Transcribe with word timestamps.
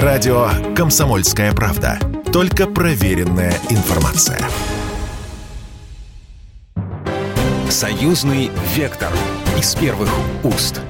Радио 0.00 0.48
«Комсомольская 0.74 1.52
правда». 1.52 1.98
Только 2.32 2.66
проверенная 2.66 3.52
информация. 3.68 4.40
Союзный 7.68 8.50
вектор 8.74 9.12
из 9.58 9.74
первых 9.74 10.08
уст. 10.44 10.80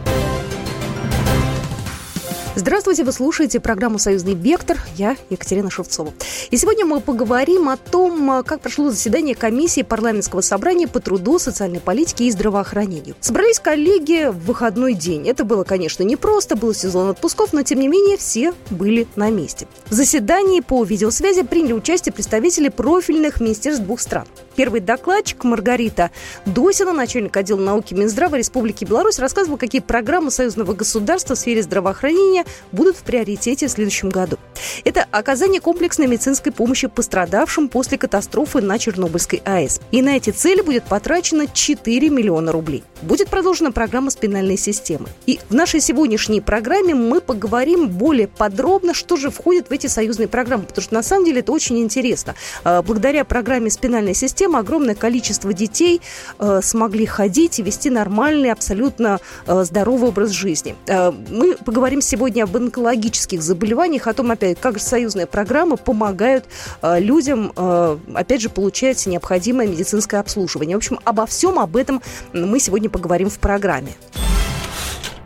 Здравствуйте, 2.54 3.02
вы 3.02 3.12
слушаете 3.12 3.60
программу 3.60 3.98
«Союзный 3.98 4.34
вектор». 4.34 4.78
Я 4.96 5.16
Екатерина 5.30 5.70
Шевцова. 5.70 6.12
И 6.50 6.58
сегодня 6.58 6.84
мы 6.84 7.00
поговорим 7.00 7.70
о 7.70 7.78
том, 7.78 8.42
как 8.44 8.60
прошло 8.60 8.90
заседание 8.90 9.34
комиссии 9.34 9.80
парламентского 9.80 10.42
собрания 10.42 10.86
по 10.86 11.00
труду, 11.00 11.38
социальной 11.38 11.80
политике 11.80 12.24
и 12.24 12.30
здравоохранению. 12.30 13.16
Собрались 13.20 13.58
коллеги 13.58 14.28
в 14.30 14.44
выходной 14.44 14.92
день. 14.92 15.26
Это 15.26 15.46
было, 15.46 15.64
конечно, 15.64 16.02
непросто, 16.02 16.54
был 16.54 16.74
сезон 16.74 17.08
отпусков, 17.08 17.54
но, 17.54 17.62
тем 17.62 17.80
не 17.80 17.88
менее, 17.88 18.18
все 18.18 18.52
были 18.68 19.08
на 19.16 19.30
месте. 19.30 19.66
В 19.86 19.94
заседании 19.94 20.60
по 20.60 20.84
видеосвязи 20.84 21.44
приняли 21.44 21.72
участие 21.72 22.12
представители 22.12 22.68
профильных 22.68 23.40
министерств 23.40 23.82
двух 23.82 23.98
стран. 23.98 24.26
Первый 24.56 24.80
докладчик 24.80 25.44
Маргарита 25.44 26.10
Досина, 26.46 26.92
начальник 26.92 27.36
отдела 27.36 27.60
науки 27.60 27.94
Минздрава 27.94 28.36
Республики 28.36 28.84
Беларусь, 28.84 29.18
рассказывал, 29.18 29.56
какие 29.56 29.80
программы 29.80 30.30
союзного 30.30 30.74
государства 30.74 31.34
в 31.34 31.38
сфере 31.38 31.62
здравоохранения 31.62 32.44
будут 32.70 32.96
в 32.96 33.02
приоритете 33.02 33.66
в 33.66 33.70
следующем 33.70 34.10
году. 34.10 34.38
Это 34.84 35.06
оказание 35.10 35.60
комплексной 35.60 36.06
медицинской 36.06 36.52
помощи 36.52 36.88
пострадавшим 36.88 37.68
после 37.68 37.98
катастрофы 37.98 38.60
на 38.60 38.78
Чернобыльской 38.78 39.42
АЭС. 39.44 39.80
И 39.90 40.02
на 40.02 40.16
эти 40.16 40.30
цели 40.30 40.60
будет 40.60 40.84
потрачено 40.84 41.46
4 41.46 42.10
миллиона 42.10 42.52
рублей. 42.52 42.84
Будет 43.00 43.28
продолжена 43.28 43.72
программа 43.72 44.10
спинальной 44.10 44.56
системы. 44.56 45.08
И 45.26 45.40
в 45.48 45.54
нашей 45.54 45.80
сегодняшней 45.80 46.40
программе 46.40 46.94
мы 46.94 47.20
поговорим 47.20 47.88
более 47.88 48.28
подробно, 48.28 48.94
что 48.94 49.16
же 49.16 49.30
входит 49.30 49.70
в 49.70 49.72
эти 49.72 49.86
союзные 49.86 50.28
программы, 50.28 50.64
потому 50.64 50.82
что 50.82 50.94
на 50.94 51.02
самом 51.02 51.24
деле 51.24 51.40
это 51.40 51.52
очень 51.52 51.78
интересно. 51.78 52.34
А, 52.64 52.82
благодаря 52.82 53.24
программе 53.24 53.70
спинальной 53.70 54.14
системы 54.14 54.42
тем 54.42 54.56
огромное 54.56 54.96
количество 54.96 55.52
детей 55.52 56.00
э, 56.40 56.60
смогли 56.64 57.06
ходить 57.06 57.60
и 57.60 57.62
вести 57.62 57.90
нормальный, 57.90 58.50
абсолютно 58.50 59.20
э, 59.46 59.62
здоровый 59.62 60.08
образ 60.08 60.30
жизни. 60.30 60.74
Мы 61.30 61.56
поговорим 61.64 62.02
сегодня 62.02 62.42
об 62.42 62.56
онкологических 62.56 63.40
заболеваниях, 63.40 64.08
о 64.08 64.14
том, 64.14 64.32
опять, 64.32 64.51
как 64.54 64.80
союзные 64.80 65.26
программы 65.26 65.76
помогают 65.76 66.44
э, 66.82 67.00
людям, 67.00 67.52
э, 67.56 67.98
опять 68.14 68.40
же, 68.40 68.48
получать 68.48 69.06
необходимое 69.06 69.66
медицинское 69.66 70.18
обслуживание. 70.18 70.76
В 70.76 70.78
общем, 70.78 70.98
обо 71.04 71.26
всем 71.26 71.58
об 71.58 71.76
этом 71.76 72.02
мы 72.32 72.58
сегодня 72.60 72.90
поговорим 72.90 73.30
в 73.30 73.38
программе. 73.38 73.92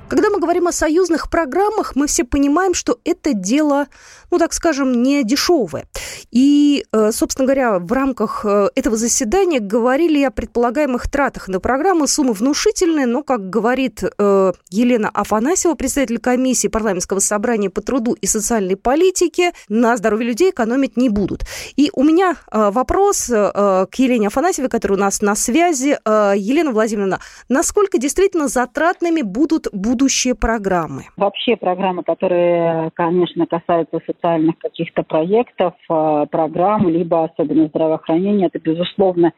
Когда 0.09 0.31
мы 0.31 0.39
говорим 0.39 0.69
о 0.69 0.73
союзных 0.73 1.29
программах, 1.29 1.97
мы 1.97 2.07
все 2.07 2.23
понимаем, 2.23 2.75
что 2.75 2.99
это 3.05 3.33
дело, 3.33 3.87
ну 4.31 4.39
так 4.39 4.53
скажем, 4.53 5.03
не 5.03 5.25
дешевое. 5.25 5.87
И, 6.31 6.85
э, 6.93 7.11
собственно 7.11 7.47
говоря, 7.47 7.79
в 7.81 7.91
рамках 7.93 8.45
э, 8.45 8.69
этого 8.77 8.97
заседания 8.97 9.59
говорили 9.59 10.23
о 10.23 10.31
предполагаемых 10.31 11.11
тратах 11.11 11.49
на 11.49 11.59
программы. 11.59 12.07
Суммы 12.07 12.35
внушительные, 12.35 13.07
но, 13.07 13.25
как 13.25 13.51
говорит 13.51 14.05
э, 14.05 14.53
Елена 14.71 15.11
Афанасьева, 15.13 15.75
председатель 15.75 16.19
комиссии 16.19 16.69
парламентского 16.69 17.19
собрания 17.19 17.69
по 17.69 17.81
труду 17.81 18.13
и 18.13 18.27
социальной 18.27 18.77
политике, 18.77 19.53
на 19.69 19.97
здоровье 19.97 20.29
людей 20.29 20.51
экономить 20.51 20.97
не 20.97 21.09
будут. 21.09 21.43
И 21.75 21.91
у 21.93 22.05
меня 22.05 22.37
вопрос 22.53 23.27
к 23.27 23.89
Елене 23.97 24.29
Афанасьевой, 24.29 24.71
которая 24.71 24.99
у 24.99 25.01
нас 25.01 25.21
на 25.21 25.35
связи. 25.35 25.99
Елена 26.07 26.71
Владимировна, 26.71 27.21
насколько 27.49 27.99
действительно 27.99 28.49
затратными 28.49 29.23
будут 29.23 29.69
будущие 29.97 30.35
программы? 30.35 31.05
Вообще 31.17 31.57
программы, 31.57 32.03
которые, 32.03 32.91
конечно, 32.95 33.47
касаются 33.47 33.99
социальных 34.07 34.59
каких-то 34.59 35.03
проектов, 35.03 35.73
программ, 35.87 36.89
либо 36.89 37.25
особенно 37.25 37.69
здравоохранения, 37.69 38.47
это, 38.47 38.59
безусловно, 38.59 39.33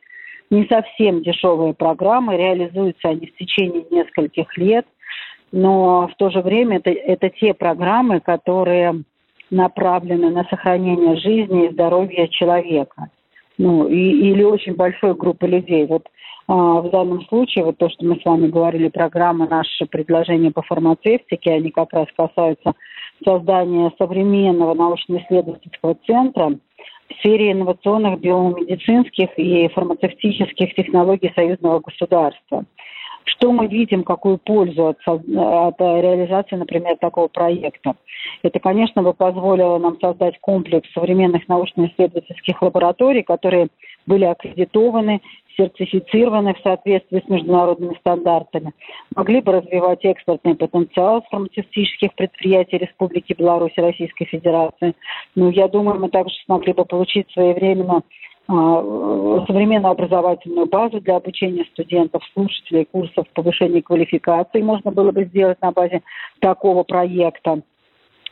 не 0.50 0.66
совсем 0.66 1.22
дешевые 1.22 1.74
программы, 1.74 2.36
реализуются 2.36 3.08
они 3.08 3.26
в 3.26 3.36
течение 3.36 3.84
нескольких 3.90 4.56
лет, 4.58 4.86
но 5.52 6.08
в 6.08 6.16
то 6.16 6.30
же 6.30 6.40
время 6.40 6.78
это, 6.78 6.90
это 6.90 7.30
те 7.30 7.54
программы, 7.54 8.20
которые 8.20 9.04
направлены 9.50 10.30
на 10.30 10.44
сохранение 10.44 11.16
жизни 11.16 11.66
и 11.66 11.72
здоровья 11.72 12.26
человека. 12.28 13.10
Ну, 13.58 13.88
и, 13.88 13.96
или 13.96 14.42
очень 14.42 14.74
большой 14.74 15.14
группы 15.14 15.46
людей. 15.46 15.86
Вот 15.86 16.06
в 16.48 16.88
данном 16.90 17.20
случае, 17.26 17.64
вот 17.66 17.76
то, 17.76 17.90
что 17.90 18.06
мы 18.06 18.18
с 18.20 18.24
вами 18.24 18.48
говорили, 18.48 18.88
программы, 18.88 19.46
наши 19.46 19.84
предложения 19.84 20.50
по 20.50 20.62
фармацевтике, 20.62 21.52
они 21.52 21.70
как 21.70 21.92
раз 21.92 22.06
касаются 22.16 22.72
создания 23.22 23.92
современного 23.98 24.74
научно-исследовательского 24.74 25.96
центра 26.06 26.52
в 27.10 27.14
сфере 27.20 27.52
инновационных 27.52 28.20
биомедицинских 28.20 29.38
и 29.38 29.68
фармацевтических 29.68 30.74
технологий 30.74 31.32
союзного 31.34 31.80
государства. 31.80 32.64
Что 33.24 33.52
мы 33.52 33.66
видим, 33.66 34.04
какую 34.04 34.38
пользу 34.38 34.86
от, 34.86 34.98
от 35.06 35.80
реализации, 35.80 36.56
например, 36.56 36.96
такого 36.96 37.28
проекта? 37.28 37.94
Это, 38.42 38.58
конечно, 38.58 39.02
бы 39.02 39.12
позволило 39.12 39.76
нам 39.78 39.98
создать 40.00 40.38
комплекс 40.40 40.90
современных 40.94 41.46
научно-исследовательских 41.46 42.62
лабораторий, 42.62 43.22
которые 43.22 43.68
были 44.06 44.24
аккредитованы 44.24 45.20
сертифицированы 45.58 46.54
в 46.54 46.60
соответствии 46.60 47.22
с 47.24 47.28
международными 47.28 47.94
стандартами, 48.00 48.72
могли 49.14 49.40
бы 49.40 49.52
развивать 49.52 50.04
экспортный 50.04 50.54
потенциал 50.54 51.24
фармацевтических 51.30 52.14
предприятий 52.14 52.78
Республики 52.78 53.34
Беларусь 53.36 53.72
и 53.76 53.80
Российской 53.80 54.26
Федерации. 54.26 54.94
Ну, 55.34 55.50
я 55.50 55.68
думаю, 55.68 56.00
мы 56.00 56.08
также 56.08 56.34
смогли 56.44 56.72
бы 56.72 56.84
получить 56.84 57.30
своевременно 57.32 58.02
а, 58.50 59.44
современную 59.46 59.92
образовательную 59.92 60.66
базу 60.66 61.00
для 61.00 61.16
обучения 61.16 61.66
студентов, 61.72 62.22
слушателей 62.32 62.86
курсов 62.86 63.26
повышения 63.34 63.82
квалификации 63.82 64.62
можно 64.62 64.90
было 64.90 65.12
бы 65.12 65.24
сделать 65.24 65.60
на 65.60 65.72
базе 65.72 66.02
такого 66.40 66.82
проекта. 66.84 67.60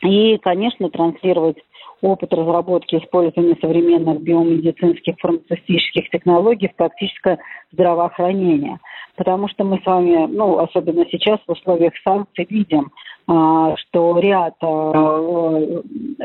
И, 0.01 0.37
конечно, 0.37 0.89
транслировать 0.89 1.57
опыт 2.01 2.33
разработки 2.33 2.95
использования 2.95 3.57
современных 3.61 4.21
биомедицинских 4.21 5.15
фармацевтических 5.19 6.09
технологий 6.09 6.67
в 6.67 6.75
практическое 6.75 7.39
здравоохранение. 7.71 8.79
Потому 9.15 9.47
что 9.47 9.63
мы 9.63 9.79
с 9.79 9.85
вами, 9.85 10.27
ну, 10.27 10.59
особенно 10.59 11.05
сейчас 11.09 11.39
в 11.47 11.51
условиях 11.51 11.93
санкций, 12.03 12.45
видим, 12.49 12.91
а, 13.27 13.75
что 13.77 14.19
ряд 14.19 14.55
а, 14.61 15.71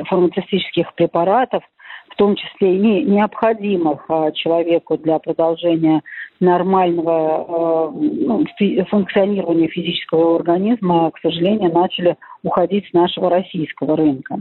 фармацевтических 0.05 0.95
препаратов, 0.95 1.63
в 2.11 2.17
том 2.17 2.37
числе 2.37 2.77
и 2.77 3.05
необходимых 3.05 4.05
а, 4.09 4.31
человеку 4.33 4.99
для 4.99 5.19
продолжения 5.19 6.03
нормального 6.41 7.91
ну, 7.91 8.45
функционирования 8.91 9.69
физического 9.69 10.37
организма, 10.37 11.11
к 11.13 11.19
сожалению, 11.21 11.73
начали 11.73 12.17
уходить 12.43 12.87
с 12.89 12.93
нашего 12.93 13.31
российского 13.31 13.97
рынка. 13.97 14.41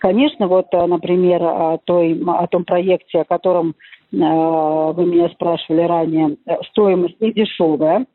Конечно, 0.00 0.48
вот, 0.48 0.68
э, 0.72 0.86
например, 0.86 1.42
о, 1.42 1.78
той, 1.84 2.18
о 2.26 2.46
том 2.46 2.64
проекте, 2.64 3.20
о 3.20 3.24
котором 3.24 3.74
э, 4.12 4.16
вы 4.16 5.04
меня 5.04 5.28
спрашивали 5.28 5.82
ранее, 5.82 6.36
стоимость 6.70 7.20
не 7.20 7.32
дешевая. 7.32 8.06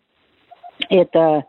Это 0.90 1.19
э, 1.19 1.44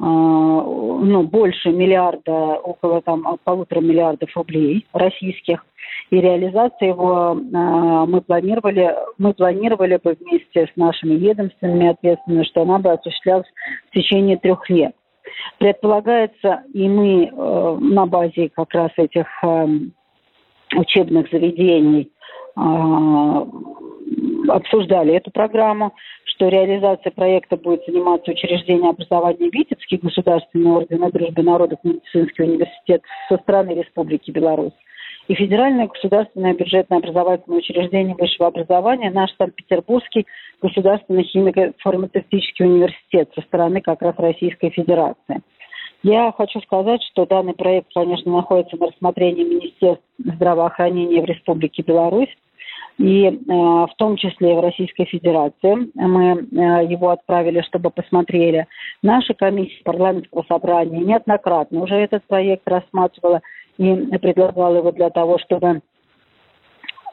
ну, 0.00 1.22
больше 1.22 1.70
миллиарда, 1.70 2.56
около 2.56 3.02
там, 3.02 3.38
полутора 3.44 3.80
миллиардов 3.80 4.36
рублей 4.36 4.84
российских. 4.92 5.64
И 6.10 6.16
реализация 6.16 6.88
его 6.88 7.38
э, 7.38 8.06
мы 8.08 8.20
планировали, 8.20 8.96
мы 9.16 9.32
планировали 9.32 10.00
бы 10.02 10.16
вместе 10.18 10.66
с 10.74 10.76
нашими 10.76 11.14
ведомствами 11.14 11.86
ответственными, 11.86 12.42
что 12.42 12.62
она 12.62 12.80
бы 12.80 12.90
осуществлялась 12.90 13.46
в 13.90 13.94
течение 13.94 14.38
трех 14.38 14.68
лет. 14.68 14.92
Предполагается, 15.58 16.62
и 16.72 16.88
мы 16.88 17.26
э, 17.26 17.78
на 17.80 18.06
базе 18.06 18.50
как 18.54 18.72
раз 18.74 18.90
этих 18.96 19.26
э, 19.42 19.66
учебных 20.76 21.30
заведений 21.30 22.10
э, 22.56 22.60
обсуждали 24.48 25.14
эту 25.14 25.30
программу, 25.30 25.94
что 26.24 26.48
реализацией 26.48 27.14
проекта 27.14 27.56
будет 27.56 27.84
заниматься 27.86 28.30
учреждение 28.30 28.90
образования 28.90 29.50
Витебский 29.50 29.98
государственный 29.98 30.70
орден 30.70 31.10
дружбы 31.10 31.42
народов 31.42 31.78
медицинский 31.82 32.42
университет 32.42 33.02
со 33.28 33.36
стороны 33.38 33.70
Республики 33.70 34.30
Беларусь 34.30 34.72
и 35.28 35.34
Федеральное 35.34 35.88
государственное 35.88 36.54
бюджетное 36.54 36.98
образовательное 36.98 37.58
учреждение 37.58 38.16
высшего 38.16 38.48
образования, 38.48 39.10
наш 39.10 39.30
Санкт-Петербургский 39.36 40.26
государственный 40.62 41.24
химико-фармацевтический 41.24 42.64
университет 42.64 43.30
со 43.34 43.42
стороны 43.42 43.82
как 43.82 44.00
раз 44.00 44.14
Российской 44.16 44.70
Федерации. 44.70 45.42
Я 46.02 46.32
хочу 46.32 46.60
сказать, 46.60 47.02
что 47.10 47.26
данный 47.26 47.54
проект, 47.54 47.88
конечно, 47.92 48.32
находится 48.32 48.76
на 48.76 48.86
рассмотрении 48.86 49.44
Министерства 49.44 50.02
здравоохранения 50.18 51.20
в 51.20 51.26
Республике 51.26 51.82
Беларусь 51.82 52.34
и 52.98 53.26
э, 53.26 53.32
в 53.46 53.90
том 53.96 54.16
числе 54.16 54.52
и 54.52 54.56
в 54.56 54.60
Российской 54.60 55.04
Федерации. 55.04 55.90
Мы 55.94 56.36
э, 56.36 56.86
его 56.86 57.10
отправили, 57.10 57.60
чтобы 57.62 57.90
посмотрели. 57.90 58.66
Наша 59.02 59.34
комиссия 59.34 59.82
парламентского 59.84 60.44
собрания 60.48 61.00
неоднократно 61.00 61.82
уже 61.82 61.96
этот 61.96 62.24
проект 62.24 62.66
рассматривала 62.66 63.42
и 63.78 64.18
предлагал 64.18 64.76
его 64.76 64.92
для 64.92 65.10
того, 65.10 65.38
чтобы 65.38 65.80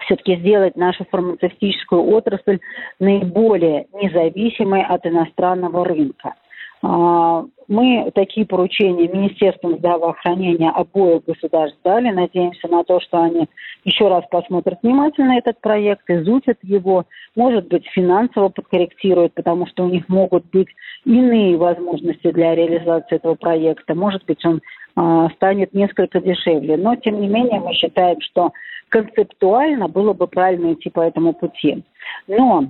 все-таки 0.06 0.36
сделать 0.38 0.76
нашу 0.76 1.06
фармацевтическую 1.06 2.02
отрасль 2.10 2.60
наиболее 3.00 3.88
независимой 3.94 4.84
от 4.84 5.06
иностранного 5.06 5.86
рынка. 5.86 6.36
А, 6.82 7.46
мы 7.68 8.12
такие 8.14 8.46
поручения 8.46 9.08
Министерством 9.08 9.78
здравоохранения 9.78 10.70
обоих 10.70 11.24
государств 11.26 11.80
дали. 11.84 12.12
Надеемся 12.12 12.68
на 12.68 12.84
то, 12.84 13.00
что 13.00 13.24
они 13.24 13.48
еще 13.84 14.08
раз 14.08 14.24
посмотрят 14.30 14.80
внимательно 14.84 15.38
этот 15.38 15.60
проект, 15.62 16.08
изучат 16.10 16.60
его, 16.62 17.06
может 17.36 17.68
быть, 17.68 17.88
финансово 17.88 18.50
подкорректируют, 18.50 19.34
потому 19.34 19.66
что 19.68 19.86
у 19.86 19.90
них 19.90 20.08
могут 20.10 20.46
быть 20.52 20.68
иные 21.06 21.58
возможности 21.58 22.32
для 22.32 22.54
реализации 22.54 23.16
этого 23.16 23.36
проекта. 23.36 23.96
Может 23.96 24.26
быть, 24.26 24.46
он 24.46 24.62
станет 25.36 25.74
несколько 25.74 26.21
дешевле. 26.21 26.77
Но, 26.77 26.95
тем 26.95 27.19
не 27.19 27.27
менее, 27.27 27.59
мы 27.59 27.74
считаем, 27.74 28.21
что 28.21 28.53
концептуально 28.89 29.88
было 29.89 30.13
бы 30.13 30.27
правильно 30.27 30.74
идти 30.74 30.89
по 30.89 31.01
этому 31.01 31.33
пути. 31.33 31.83
Но 32.27 32.69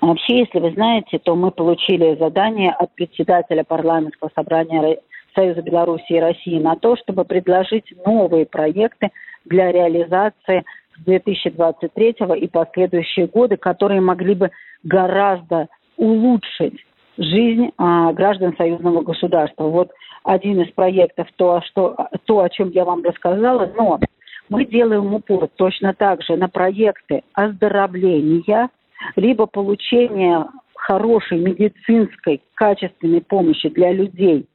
Вообще, 0.00 0.38
если 0.38 0.60
вы 0.60 0.70
знаете, 0.72 1.18
то 1.18 1.34
мы 1.34 1.50
получили 1.50 2.16
задание 2.16 2.70
от 2.70 2.94
председателя 2.94 3.64
парламентского 3.64 4.30
собрания 4.34 4.98
Союза 5.34 5.62
Беларуси 5.62 6.12
и 6.12 6.20
России 6.20 6.58
на 6.58 6.76
то, 6.76 6.96
чтобы 6.96 7.24
предложить 7.24 7.92
новые 8.06 8.46
проекты 8.46 9.10
для 9.44 9.72
реализации 9.72 10.64
с 10.96 11.04
2023 11.04 12.16
и 12.36 12.48
последующие 12.48 13.26
годы, 13.26 13.56
которые 13.56 14.00
могли 14.00 14.34
бы 14.34 14.50
гораздо 14.84 15.68
улучшить 15.96 16.84
жизнь 17.20 17.70
а, 17.76 18.12
граждан 18.12 18.54
союзного 18.56 19.02
государства. 19.02 19.64
Вот 19.64 19.90
один 20.24 20.60
из 20.62 20.72
проектов, 20.72 21.28
то, 21.36 21.60
что, 21.66 22.08
то, 22.24 22.40
о 22.40 22.48
чем 22.48 22.70
я 22.70 22.84
вам 22.84 23.02
рассказала, 23.04 23.70
но 23.76 24.00
мы 24.48 24.64
делаем 24.64 25.14
упор 25.14 25.48
точно 25.56 25.94
так 25.94 26.22
же 26.22 26.36
на 26.36 26.48
проекты 26.48 27.22
оздоровления, 27.34 28.70
либо 29.16 29.46
получение 29.46 30.46
хорошей 30.74 31.38
медицинской 31.38 32.40
качественной 32.54 33.20
помощи 33.20 33.68
для 33.68 33.92
людей, 33.92 34.46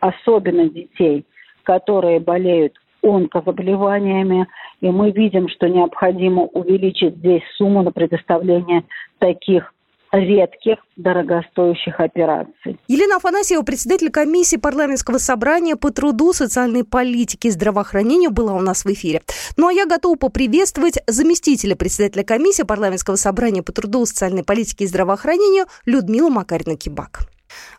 особенно 0.00 0.68
детей, 0.68 1.24
которые 1.62 2.20
болеют 2.20 2.74
онкозаболеваниями, 3.02 4.46
и 4.80 4.88
мы 4.88 5.10
видим, 5.10 5.48
что 5.48 5.68
необходимо 5.68 6.44
увеличить 6.44 7.16
здесь 7.16 7.42
сумму 7.56 7.82
на 7.82 7.92
предоставление 7.92 8.84
таких 9.18 9.73
редких, 10.14 10.78
дорогостоящих 10.96 11.98
операций. 12.00 12.78
Елена 12.88 13.16
Афанасьева, 13.16 13.62
председатель 13.62 14.10
комиссии 14.10 14.56
парламентского 14.56 15.18
собрания 15.18 15.76
по 15.76 15.90
труду, 15.90 16.32
социальной 16.32 16.84
политике 16.84 17.48
и 17.48 17.50
здравоохранению, 17.50 18.30
была 18.30 18.54
у 18.54 18.60
нас 18.60 18.84
в 18.84 18.90
эфире. 18.92 19.22
Ну 19.56 19.68
а 19.68 19.72
я 19.72 19.86
готова 19.86 20.16
поприветствовать 20.16 20.98
заместителя 21.06 21.74
председателя 21.76 22.24
комиссии 22.24 22.62
парламентского 22.62 23.16
собрания 23.16 23.62
по 23.62 23.72
труду, 23.72 24.06
социальной 24.06 24.44
политике 24.44 24.84
и 24.84 24.88
здравоохранению 24.88 25.66
Людмилу 25.84 26.30
Макарина 26.30 26.76
Кибак. 26.76 27.20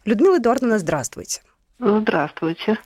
Людмила 0.05 0.37
Эдуардовна, 0.37 0.79
здравствуйте. 0.79 1.41
Здравствуйте. 1.77 2.77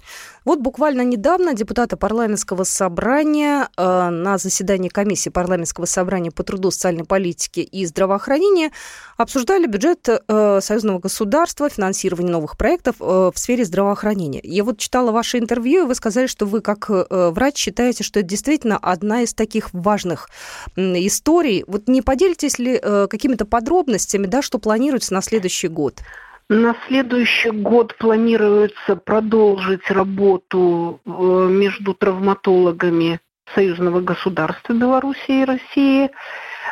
Вот 0.45 0.61
буквально 0.61 1.01
недавно 1.01 1.53
депутаты 1.53 1.95
парламентского 1.95 2.63
собрания 2.63 3.69
э, 3.77 4.09
на 4.09 4.39
заседании 4.39 4.89
комиссии 4.89 5.29
парламентского 5.29 5.85
собрания 5.85 6.31
по 6.31 6.41
труду, 6.41 6.71
социальной 6.71 7.03
политике 7.03 7.61
и 7.61 7.85
здравоохранения 7.85 8.71
обсуждали 9.15 9.67
бюджет 9.67 10.09
э, 10.09 10.59
союзного 10.61 10.97
государства, 10.97 11.69
финансирование 11.69 12.31
новых 12.31 12.57
проектов 12.57 12.95
э, 12.99 13.31
в 13.31 13.37
сфере 13.37 13.63
здравоохранения. 13.63 14.41
Я 14.43 14.63
вот 14.63 14.79
читала 14.79 15.11
ваше 15.11 15.37
интервью, 15.37 15.83
и 15.83 15.87
вы 15.87 15.93
сказали, 15.93 16.25
что 16.25 16.47
вы 16.47 16.61
как 16.61 16.89
э, 16.89 17.29
врач 17.29 17.57
считаете, 17.57 18.03
что 18.03 18.21
это 18.21 18.29
действительно 18.29 18.79
одна 18.79 19.21
из 19.21 19.35
таких 19.35 19.69
важных 19.71 20.29
историй. 20.75 21.63
Вот 21.67 21.87
не 21.87 22.01
поделитесь 22.01 22.57
ли 22.57 22.79
э, 22.81 23.05
какими-то 23.07 23.45
подробностями, 23.45 24.25
да, 24.25 24.41
что 24.41 24.57
планируется 24.57 25.13
на 25.13 25.21
следующий 25.21 25.67
год? 25.67 26.01
На 26.49 26.75
следующий 26.87 27.51
год 27.51 27.95
планируется 27.97 28.95
продолжить 28.95 29.91
работу 29.91 30.99
э, 31.05 31.09
между 31.11 31.93
травматологами 31.93 33.19
союзного 33.53 34.01
государства 34.01 34.73
Беларуси 34.73 35.29
и 35.29 35.45
России. 35.45 36.09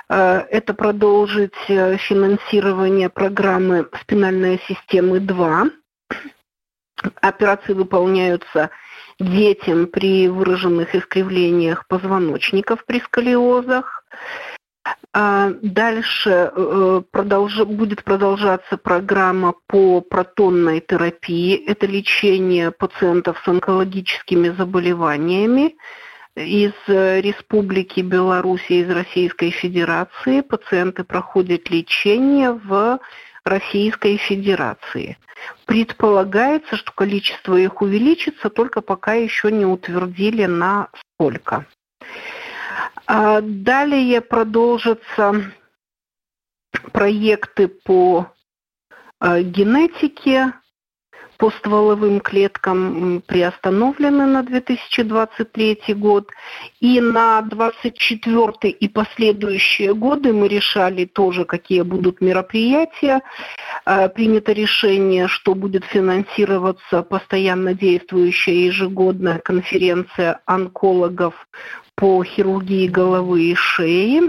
Э, 0.10 0.40
это 0.50 0.74
продолжить 0.74 1.54
э, 1.68 1.98
финансирование 1.98 3.10
программы 3.10 3.88
спинальной 4.02 4.60
системы 4.68 5.20
2. 5.20 5.66
Операции 7.22 7.74
выполняются 7.74 8.72
детям 9.20 9.86
при 9.86 10.28
выраженных 10.28 10.96
искривлениях 10.96 11.86
позвоночников 11.88 12.84
при 12.84 13.00
сколиозах. 13.00 14.04
А 15.14 15.52
дальше 15.62 16.52
э, 16.56 17.02
продолж... 17.12 17.58
будет 17.66 18.04
продолжаться 18.04 18.78
программа 18.78 19.54
по 19.68 20.02
протонной 20.02 20.80
терапии. 20.82 21.56
Это 21.56 21.88
лечение 21.88 22.72
пациентов 22.72 23.42
с 23.44 23.48
онкологическими 23.48 24.50
заболеваниями 24.50 25.76
из 26.36 26.74
Республики 26.88 28.02
Беларусь 28.02 28.66
и 28.70 28.82
из 28.82 28.90
Российской 28.90 29.50
Федерации. 29.50 30.42
Пациенты 30.42 31.04
проходят 31.04 31.70
лечение 31.72 32.52
в 32.52 33.00
Российской 33.44 34.18
Федерации. 34.18 35.18
Предполагается, 35.66 36.76
что 36.78 36.92
количество 36.92 37.56
их 37.56 37.82
увеличится, 37.82 38.50
только 38.50 38.82
пока 38.82 39.14
еще 39.14 39.52
не 39.52 39.66
утвердили 39.66 40.46
на 40.46 40.90
сколько. 41.00 41.66
А 43.08 43.40
далее 43.42 44.20
продолжатся 44.20 45.54
проекты 46.92 47.70
по 47.70 48.28
а, 49.20 49.42
генетике, 49.42 50.54
по 51.38 51.52
стволовым 51.52 52.20
клеткам 52.20 53.24
приостановлены 53.26 54.26
на 54.26 54.44
2023 54.44 55.94
год. 55.94 56.30
И 56.82 57.00
на 57.00 57.42
2024 57.44 58.74
и 58.74 58.90
последующие 58.90 59.94
годы 59.94 60.34
мы 60.34 60.50
решали 60.50 61.06
тоже, 61.06 61.46
какие 61.46 61.84
будут 61.84 62.20
мероприятия. 62.20 63.22
А, 63.86 64.10
принято 64.10 64.52
решение, 64.52 65.30
что 65.30 65.56
будет 65.56 65.86
финансироваться 65.86 67.04
постоянно 67.04 67.74
действующая 67.74 68.66
ежегодная 68.66 69.40
конференция 69.40 70.42
онкологов 70.46 71.48
по 71.98 72.24
хирургии 72.24 72.88
головы 72.88 73.52
и 73.52 73.56
шеи, 73.56 74.22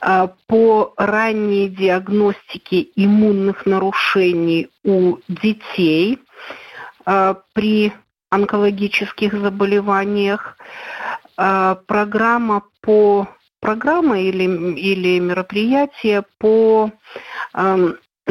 а, 0.00 0.32
по 0.48 0.92
ранней 0.96 1.68
диагностике 1.68 2.88
иммунных 2.96 3.64
нарушений 3.64 4.68
у 4.84 5.16
детей 5.28 6.18
а, 7.06 7.36
при 7.52 7.92
онкологических 8.28 9.32
заболеваниях, 9.32 10.58
а, 11.36 11.76
программа 11.86 12.64
по 12.80 13.28
программа 13.60 14.20
или, 14.20 14.44
или 14.74 15.20
мероприятие 15.20 16.24
по 16.38 16.90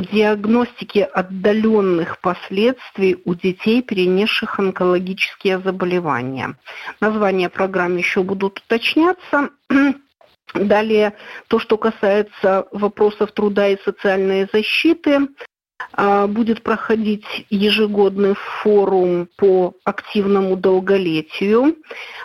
диагностики 0.02 1.00
отдаленных 1.00 2.20
последствий 2.20 3.22
у 3.26 3.36
детей, 3.36 3.82
перенесших 3.82 4.60
онкологические 4.60 5.60
заболевания. 5.60 6.58
Названия 7.00 7.50
программ 7.50 7.98
еще 7.98 8.24
будут 8.24 8.60
уточняться. 8.60 9.50
Далее, 10.54 11.14
то, 11.48 11.60
что 11.60 11.78
касается 11.78 12.68
вопросов 12.72 13.32
труда 13.32 13.68
и 13.68 13.78
социальной 13.84 14.48
защиты, 14.52 15.28
а, 15.94 16.28
будет 16.28 16.64
проходить 16.64 17.46
ежегодный 17.50 18.36
форум 18.36 19.28
по 19.38 19.74
активному 19.84 20.56
долголетию 20.56 21.78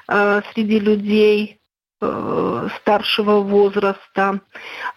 а, 0.08 0.42
среди 0.52 0.78
людей 0.78 1.58
э, 2.00 2.68
старшего 2.80 3.40
возраста. 3.40 4.40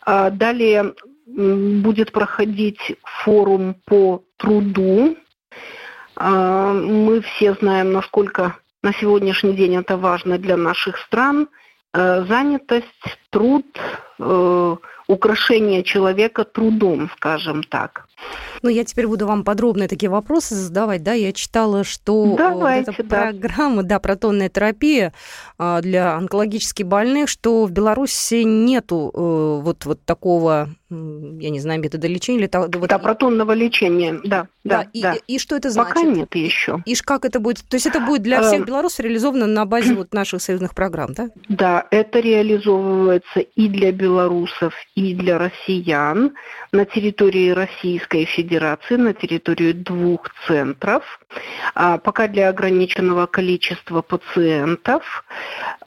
А, 0.02 0.30
далее 0.30 0.94
будет 1.28 2.12
проходить 2.12 2.96
форум 3.04 3.76
по 3.86 4.24
труду. 4.38 5.18
А, 6.16 6.74
мы 6.74 7.22
все 7.22 7.54
знаем, 7.54 7.92
насколько 7.92 8.56
на 8.82 8.94
сегодняшний 8.94 9.54
день 9.54 9.76
это 9.76 9.98
важно 9.98 10.38
для 10.38 10.56
наших 10.56 10.98
стран. 10.98 11.50
А, 11.94 12.24
занятость, 12.24 13.20
труд, 13.30 13.66
э, 14.20 14.76
украшение 15.08 15.84
человека 15.84 16.44
трудом, 16.44 17.10
скажем 17.16 17.64
так. 17.64 18.08
Ну, 18.62 18.70
я 18.70 18.84
теперь 18.84 19.08
буду 19.08 19.28
вам 19.28 19.44
подробные 19.44 19.88
такие 19.88 20.10
вопросы 20.10 20.56
задавать. 20.56 21.04
Да, 21.04 21.14
я 21.14 21.32
читала, 21.32 21.84
что 21.84 22.36
Давайте, 22.38 22.92
вот 22.92 23.00
эта 23.00 23.10
да. 23.10 23.22
программа, 23.22 23.84
да, 23.84 24.00
протонная 24.00 24.50
терапия 24.50 25.14
а, 25.58 25.82
для 25.82 26.16
онкологически 26.16 26.84
больных, 26.84 27.30
что 27.30 27.66
в 27.66 27.72
Беларуси 27.72 28.44
нету 28.44 29.12
э, 29.14 29.62
вот, 29.64 29.86
вот 29.86 30.02
такого 30.04 30.70
я 30.90 31.50
не 31.50 31.60
знаю, 31.60 31.82
метода 31.82 32.08
лечения 32.08 32.40
или 32.40 32.48
того, 32.48 32.68
вот... 32.74 32.90
Да, 32.90 32.98
протонного 32.98 33.52
лечения, 33.52 34.22
да, 34.24 34.48
да, 34.64 34.84
да. 34.84 34.90
И, 34.94 35.02
да. 35.02 35.16
И, 35.28 35.36
и 35.36 35.40
что 35.40 35.58
это 35.58 35.70
значит? 35.70 35.94
Пока 35.94 36.06
нет 36.06 36.34
еще. 36.34 36.82
И 36.86 36.96
как 36.96 37.26
это 37.26 37.42
будет? 37.42 37.66
То 37.68 37.76
есть 37.76 37.86
это 37.86 38.00
будет 38.00 38.22
для 38.22 38.42
всех 38.42 38.62
э, 38.62 38.64
белорусов 38.64 39.02
реализовано 39.02 39.48
на 39.48 39.66
базе 39.66 39.94
вот 39.96 40.14
наших 40.14 40.42
союзных 40.42 40.74
программ, 40.74 41.14
да? 41.14 41.30
Да, 41.50 41.86
это 41.92 42.20
реализовывается 42.20 43.42
и 43.42 43.68
для 43.68 43.92
белорусов, 43.92 44.74
и 44.98 45.14
для 45.14 45.38
россиян 45.38 46.34
на 46.72 46.86
территории 46.86 47.52
Российской 47.52 48.26
Федерации, 48.26 48.96
на 48.96 49.14
территории 49.14 49.72
двух 49.72 50.22
центров, 50.48 51.04
а, 51.76 52.00
пока 52.00 52.28
для 52.28 52.50
ограниченного 52.50 53.28
количества 53.28 54.02
пациентов. 54.02 55.24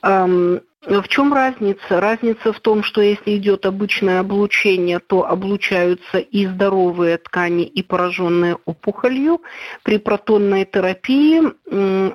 В 0.03 1.09
чем 1.09 1.35
разница? 1.35 2.01
Разница 2.01 2.53
в 2.53 2.61
том, 2.61 2.85
что 2.85 3.03
если 3.03 3.37
идет 3.37 3.67
обычное 3.67 4.21
облучение, 4.21 4.99
то 5.01 5.27
облучаются 5.27 6.19
и 6.19 6.47
здоровые 6.47 7.19
ткани, 7.19 7.65
и 7.65 7.83
пораженные 7.83 8.57
опухолью. 8.65 9.43
При 9.83 9.99
протонной 9.99 10.65
терапии 10.65 11.43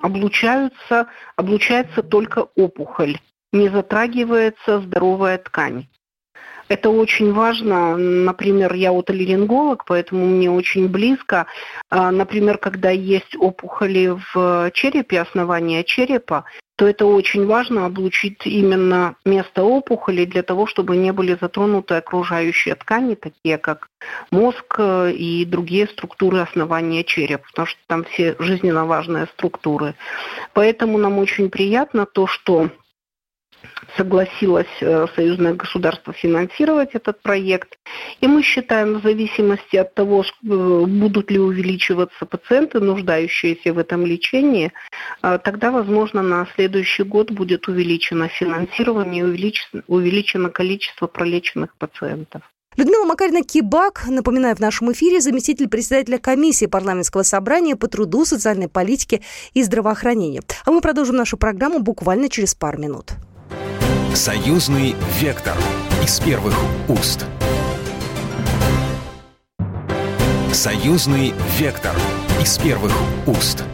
облучаются, 0.02 1.08
облучается 1.36 2.02
только 2.02 2.48
опухоль, 2.56 3.20
не 3.52 3.70
затрагивается 3.70 4.80
здоровая 4.80 5.38
ткань. 5.38 5.88
Это 6.67 6.89
очень 6.89 7.31
важно. 7.31 7.95
Например, 7.95 8.74
я 8.74 8.91
отолеринголог, 8.91 9.86
поэтому 9.86 10.25
мне 10.25 10.50
очень 10.50 10.88
близко. 10.88 11.45
А, 11.89 12.12
например, 12.12 12.57
когда 12.57 12.89
есть 12.89 13.36
опухоли 13.38 14.17
в 14.34 14.72
черепе, 14.74 15.22
основания 15.22 15.84
черепа, 15.84 16.45
то 16.75 16.88
это 16.88 17.05
очень 17.05 17.45
важно 17.45 17.86
облучить 17.86 18.45
именно 18.45 19.15
место 19.24 19.63
опухоли 19.63 20.25
для 20.25 20.43
того, 20.43 20.67
чтобы 20.67 20.98
не 20.98 21.13
были 21.13 21.38
затронуты 21.39 21.95
окружающие 21.95 22.75
ткани, 22.75 23.15
такие 23.15 23.57
как 23.57 23.88
мозг 24.29 24.75
э, 24.77 25.12
и 25.13 25.45
другие 25.45 25.88
структуры 25.88 26.39
основания 26.39 27.03
черепа, 27.05 27.45
потому 27.50 27.67
что 27.67 27.79
там 27.88 28.03
все 28.03 28.36
жизненно 28.39 28.86
важные 28.86 29.27
структуры. 29.27 29.95
Поэтому 30.53 30.98
нам 30.98 31.17
очень 31.17 31.50
приятно 31.50 32.05
то, 32.05 32.27
что 32.27 32.69
согласилось 33.98 34.67
э, 34.81 35.07
союзное 35.15 35.53
государство 35.53 36.13
финансировать 36.13 36.89
этот 36.93 37.22
проект. 37.22 37.77
И 38.22 38.27
мы 38.27 38.41
считаем, 38.43 39.00
в 39.00 39.03
зависимости 39.03 39.77
от 39.77 39.93
того, 39.93 40.24
э, 40.24 40.25
будут 40.43 41.31
ли 41.31 41.39
увеличиваться 41.39 42.25
пациенты, 42.25 42.79
нуждающиеся 42.79 43.74
в 43.74 43.77
этом 43.77 44.05
лечении, 44.05 44.72
э, 45.24 45.39
тогда, 45.43 45.72
возможно, 45.72 46.22
на 46.22 46.48
следующий 46.55 47.03
год 47.03 47.31
будет 47.31 47.67
увеличено 47.67 48.27
финансирование 48.27 49.25
увеличено, 49.25 49.84
увеличено 49.88 50.50
количество 50.50 51.07
пролеченных 51.07 51.75
пациентов. 51.77 52.41
Людмила 52.77 53.05
Макарина 53.05 53.41
Кибак, 53.41 54.05
напоминаю, 54.07 54.55
в 54.55 54.60
нашем 54.60 54.91
эфире 54.91 55.22
заместитель 55.22 55.69
председателя 55.69 56.17
комиссии 56.17 56.65
парламентского 56.65 57.24
собрания 57.24 57.77
по 57.77 57.88
труду, 57.88 58.25
социальной 58.25 58.67
политике 58.67 59.22
и 59.53 59.63
здравоохранению. 59.63 60.43
А 60.65 60.72
мы 60.72 60.81
продолжим 60.81 61.15
нашу 61.15 61.38
программу 61.38 61.79
буквально 61.79 62.27
через 62.27 62.53
пару 62.53 62.77
минут. 62.77 63.13
Союзный 64.15 64.95
вектор 65.19 65.57
из 66.01 66.22
первых 66.22 66.55
уст. 66.88 67.25
Союзный 70.53 71.34
вектор 71.60 71.93
из 72.41 72.57
первых 72.57 72.93
уст. 73.27 73.65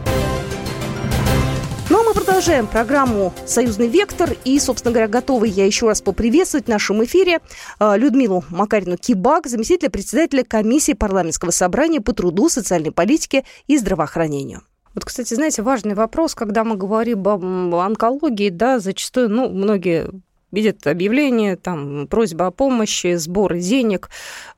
Ну 1.88 2.00
а 2.00 2.02
мы 2.02 2.12
продолжаем 2.12 2.66
программу 2.66 3.32
«Союзный 3.46 3.86
вектор». 3.86 4.30
И, 4.44 4.58
собственно 4.58 4.90
говоря, 4.90 5.06
готовы 5.06 5.46
я 5.46 5.64
еще 5.64 5.86
раз 5.86 6.02
поприветствовать 6.02 6.66
в 6.66 6.70
нашем 6.70 7.04
эфире 7.04 7.38
а, 7.78 7.96
Людмилу 7.96 8.42
Макарину 8.50 8.96
Кибак, 8.96 9.46
заместителя 9.46 9.90
председателя 9.90 10.42
комиссии 10.42 10.94
парламентского 10.94 11.52
собрания 11.52 12.00
по 12.00 12.12
труду, 12.14 12.48
социальной 12.48 12.90
политике 12.90 13.44
и 13.68 13.78
здравоохранению. 13.78 14.62
Вот, 14.92 15.04
кстати, 15.04 15.34
знаете, 15.34 15.62
важный 15.62 15.94
вопрос, 15.94 16.34
когда 16.34 16.64
мы 16.64 16.76
говорим 16.76 17.28
об 17.28 17.44
онкологии, 17.76 18.50
да, 18.50 18.80
зачастую, 18.80 19.30
ну, 19.30 19.48
многие 19.48 20.10
видят 20.52 20.86
объявление, 20.86 21.56
там, 21.56 22.06
просьба 22.06 22.46
о 22.46 22.50
помощи, 22.50 23.16
сборы 23.16 23.60
денег. 23.60 24.10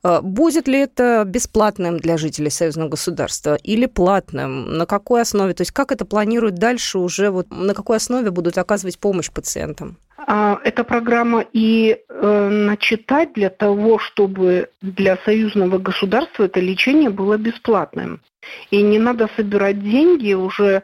А, 0.03 0.21
будет 0.21 0.67
ли 0.67 0.79
это 0.79 1.23
бесплатным 1.25 1.97
для 1.97 2.17
жителей 2.17 2.51
союзного 2.51 2.89
государства 2.89 3.55
или 3.55 3.85
платным? 3.85 4.77
На 4.77 4.85
какой 4.85 5.21
основе? 5.21 5.53
То 5.53 5.61
есть 5.61 5.71
как 5.71 5.91
это 5.91 6.05
планируют 6.05 6.55
дальше 6.55 6.99
уже? 6.99 7.31
Вот 7.31 7.47
на 7.49 7.73
какой 7.73 7.97
основе 7.97 8.29
будут 8.29 8.57
оказывать 8.57 8.99
помощь 8.99 9.31
пациентам? 9.31 9.97
А, 10.27 10.59
эта 10.63 10.83
программа 10.83 11.45
и 11.53 11.97
э, 12.09 12.49
начитать 12.49 13.33
для 13.33 13.49
того, 13.49 13.99
чтобы 13.99 14.69
для 14.81 15.17
союзного 15.17 15.77
государства 15.77 16.43
это 16.43 16.59
лечение 16.59 17.09
было 17.09 17.37
бесплатным. 17.37 18.21
И 18.71 18.81
не 18.81 18.99
надо 18.99 19.29
собирать 19.35 19.81
деньги 19.81 20.33
уже 20.33 20.83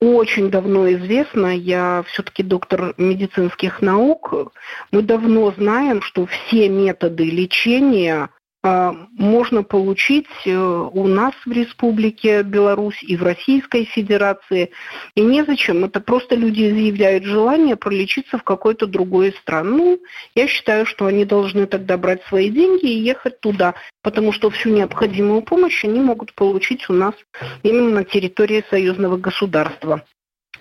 очень 0.00 0.50
давно 0.50 0.90
известно, 0.92 1.54
я 1.54 2.02
все-таки 2.08 2.42
доктор 2.42 2.94
медицинских 2.96 3.82
наук, 3.82 4.52
мы 4.90 5.02
давно 5.02 5.50
знаем, 5.52 6.00
что 6.00 6.26
все 6.26 6.68
методы 6.68 7.24
лечения 7.24 8.30
можно 8.62 9.62
получить 9.62 10.26
э, 10.44 10.54
у 10.54 11.06
нас 11.06 11.32
в 11.46 11.50
Республике 11.50 12.42
Беларусь 12.42 13.02
и 13.02 13.16
в 13.16 13.22
Российской 13.22 13.84
Федерации. 13.84 14.70
И 15.14 15.22
незачем. 15.22 15.84
Это 15.84 16.00
просто 16.00 16.34
люди 16.34 16.68
заявляют 16.68 17.24
желание 17.24 17.76
пролечиться 17.76 18.36
в 18.36 18.42
какой-то 18.42 18.86
другой 18.86 19.32
стране. 19.32 19.70
Ну, 19.70 20.00
я 20.34 20.46
считаю, 20.46 20.84
что 20.84 21.06
они 21.06 21.24
должны 21.24 21.66
тогда 21.66 21.96
брать 21.96 22.22
свои 22.24 22.50
деньги 22.50 22.86
и 22.86 22.98
ехать 22.98 23.40
туда, 23.40 23.74
потому 24.02 24.32
что 24.32 24.50
всю 24.50 24.70
необходимую 24.70 25.40
помощь 25.40 25.82
они 25.84 26.00
могут 26.00 26.34
получить 26.34 26.90
у 26.90 26.92
нас 26.92 27.14
именно 27.62 27.90
на 27.90 28.04
территории 28.04 28.62
союзного 28.68 29.16
государства. 29.16 30.04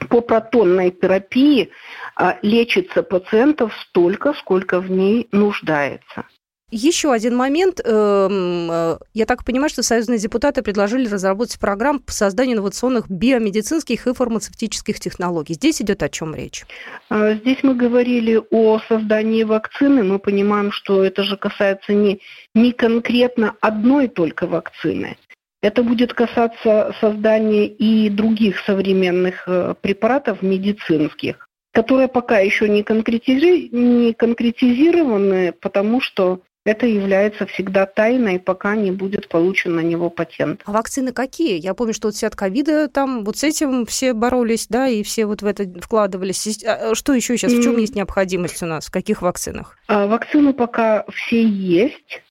По 0.10 0.22
протонной 0.22 0.92
терапии 0.92 1.72
а, 2.16 2.38
лечится 2.42 3.04
пациентов 3.04 3.74
столько, 3.90 4.34
сколько 4.34 4.80
в 4.80 4.90
ней 4.90 5.28
нуждается. 5.34 6.26
Еще 6.72 7.12
один 7.12 7.36
момент. 7.36 7.80
Эм, 7.84 8.70
э, 8.72 8.98
я 9.14 9.26
так 9.26 9.44
понимаю, 9.44 9.70
что 9.70 9.82
союзные 9.82 10.20
депутаты 10.20 10.62
предложили 10.62 11.08
разработать 11.08 11.60
программу 11.60 12.00
по 12.00 12.12
созданию 12.12 12.58
инновационных 12.58 13.10
биомедицинских 13.10 14.06
и 14.06 14.14
фармацевтических 14.14 15.00
технологий. 15.00 15.56
Здесь 15.56 15.82
идет 15.82 16.04
о 16.04 16.10
чем 16.10 16.36
речь? 16.36 16.66
А, 17.10 17.34
здесь 17.34 17.58
мы 17.64 17.74
говорили 17.74 18.40
о 18.52 18.80
создании 18.88 19.44
вакцины. 19.44 20.04
Мы 20.04 20.20
понимаем, 20.20 20.72
что 20.72 21.04
это 21.04 21.24
же 21.24 21.38
касается 21.38 21.94
не, 21.94 22.22
не 22.54 22.72
конкретно 22.72 23.56
одной 23.62 24.08
только 24.08 24.46
вакцины. 24.46 25.18
Это 25.62 25.84
будет 25.84 26.14
касаться 26.14 26.96
создания 27.02 27.68
и 27.68 28.10
других 28.10 28.60
современных 28.60 29.44
э, 29.48 29.74
препаратов 29.82 30.42
медицинских, 30.42 31.50
которые 31.74 32.08
пока 32.08 32.40
еще 32.40 32.70
не, 32.70 32.84
конкретизи... 32.84 34.14
конкретизированы, 34.14 35.52
потому 35.52 36.00
что 36.00 36.42
это 36.70 36.86
является 36.86 37.46
всегда 37.48 37.86
тайной, 37.86 38.40
пока 38.40 38.76
не 38.76 38.92
будет 38.92 39.28
получен 39.28 39.76
на 39.76 39.80
него 39.80 40.10
патент. 40.10 40.62
А 40.66 40.72
вакцины 40.72 41.12
какие? 41.12 41.60
Я 41.60 41.74
помню, 41.74 41.94
что 41.94 42.10
вот 42.10 42.16
все 42.16 42.28
от 42.28 42.36
ковида 42.36 42.88
там 42.88 43.24
вот 43.24 43.38
с 43.38 43.44
этим 43.44 43.86
все 43.86 44.14
боролись, 44.14 44.68
да, 44.68 44.88
и 44.88 45.02
все 45.04 45.26
вот 45.26 45.42
в 45.42 45.46
это 45.46 45.66
вкладывались. 45.82 46.64
А, 46.64 46.92
а 46.92 46.96
что 46.96 47.14
еще 47.14 47.38
сейчас? 47.38 47.54
В 47.54 47.64
чем 47.64 47.78
есть 47.78 47.96
необходимость 47.96 48.62
у 48.62 48.68
нас? 48.68 48.86
В 48.86 48.92
каких 48.92 49.22
вакцинах? 49.22 49.78
А, 49.88 50.06
вакцины 50.06 50.54
пока 50.54 51.06
все 51.12 51.44
есть, 51.44 52.22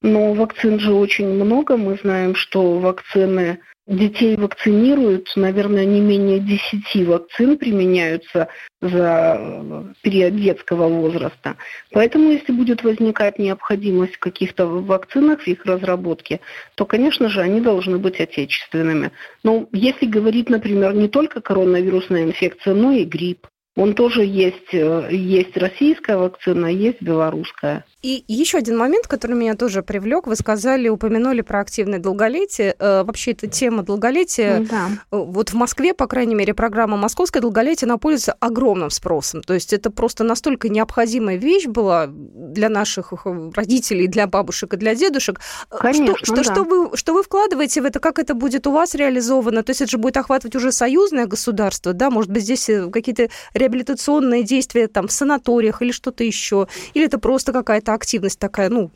но 0.00 0.32
вакцин 0.32 0.80
же 0.80 0.92
очень 0.92 1.28
много. 1.28 1.76
Мы 1.76 1.98
знаем, 2.02 2.34
что 2.34 2.78
вакцины 2.78 3.60
Детей 3.92 4.36
вакцинируют, 4.36 5.30
наверное, 5.36 5.84
не 5.84 6.00
менее 6.00 6.38
10 6.38 7.06
вакцин 7.06 7.58
применяются 7.58 8.48
за 8.80 9.36
э, 9.38 9.84
период 10.00 10.34
детского 10.34 10.88
возраста. 10.88 11.56
Поэтому, 11.90 12.30
если 12.30 12.52
будет 12.52 12.84
возникать 12.84 13.38
необходимость 13.38 14.14
в 14.14 14.18
каких-то 14.18 14.66
вакцинах, 14.66 15.42
в 15.42 15.46
их 15.46 15.66
разработке, 15.66 16.40
то, 16.74 16.86
конечно 16.86 17.28
же, 17.28 17.42
они 17.42 17.60
должны 17.60 17.98
быть 17.98 18.18
отечественными. 18.18 19.10
Но 19.42 19.68
если 19.72 20.06
говорить, 20.06 20.48
например, 20.48 20.94
не 20.94 21.08
только 21.08 21.42
коронавирусная 21.42 22.24
инфекция, 22.24 22.72
но 22.72 22.92
и 22.92 23.04
грипп, 23.04 23.46
он 23.76 23.92
тоже 23.92 24.24
есть, 24.24 24.72
э, 24.72 25.08
есть 25.10 25.54
российская 25.58 26.16
вакцина, 26.16 26.64
есть 26.68 27.02
белорусская. 27.02 27.84
И 28.02 28.24
еще 28.26 28.58
один 28.58 28.76
момент, 28.76 29.06
который 29.06 29.36
меня 29.36 29.54
тоже 29.54 29.84
привлек. 29.84 30.26
Вы 30.26 30.34
сказали, 30.34 30.88
упомянули 30.88 31.40
про 31.40 31.60
активное 31.60 32.00
долголетие. 32.00 32.74
Э, 32.80 33.04
вообще, 33.04 33.30
эта 33.30 33.46
тема 33.46 33.84
долголетия, 33.84 34.66
да. 34.68 34.88
Э, 35.12 35.16
вот 35.18 35.50
в 35.50 35.54
Москве, 35.54 35.94
по 35.94 36.08
крайней 36.08 36.34
мере, 36.34 36.52
программа 36.52 36.96
«Московское 36.96 37.40
долголетие» 37.40 37.86
она 37.86 37.98
пользуется 37.98 38.32
огромным 38.40 38.90
спросом. 38.90 39.42
То 39.42 39.54
есть 39.54 39.72
это 39.72 39.90
просто 39.90 40.24
настолько 40.24 40.68
необходимая 40.68 41.36
вещь 41.36 41.66
была 41.66 42.08
для 42.08 42.68
наших 42.68 43.12
э, 43.24 43.50
родителей, 43.54 44.08
для 44.08 44.26
бабушек 44.26 44.74
и 44.74 44.76
для 44.76 44.96
дедушек. 44.96 45.40
Конечно, 45.68 46.16
что, 46.16 46.24
что, 46.24 46.34
да. 46.34 46.42
что, 46.42 46.64
вы, 46.64 46.96
что 46.96 47.14
вы 47.14 47.22
вкладываете 47.22 47.82
в 47.82 47.84
это, 47.84 48.00
как 48.00 48.18
это 48.18 48.34
будет 48.34 48.66
у 48.66 48.72
вас 48.72 48.96
реализовано? 48.96 49.62
То 49.62 49.70
есть 49.70 49.80
это 49.80 49.90
же 49.92 49.98
будет 49.98 50.16
охватывать 50.16 50.56
уже 50.56 50.72
союзное 50.72 51.26
государство, 51.26 51.92
да? 51.92 52.10
Может 52.10 52.32
быть, 52.32 52.42
здесь 52.42 52.68
какие-то 52.92 53.28
реабилитационные 53.54 54.42
действия 54.42 54.88
там 54.88 55.06
в 55.06 55.12
санаториях 55.12 55.82
или 55.82 55.92
что-то 55.92 56.24
еще? 56.24 56.66
Или 56.94 57.06
это 57.06 57.18
просто 57.18 57.52
какая-то 57.52 57.91
активность 57.94 58.38
такая, 58.38 58.68
ну, 58.70 58.90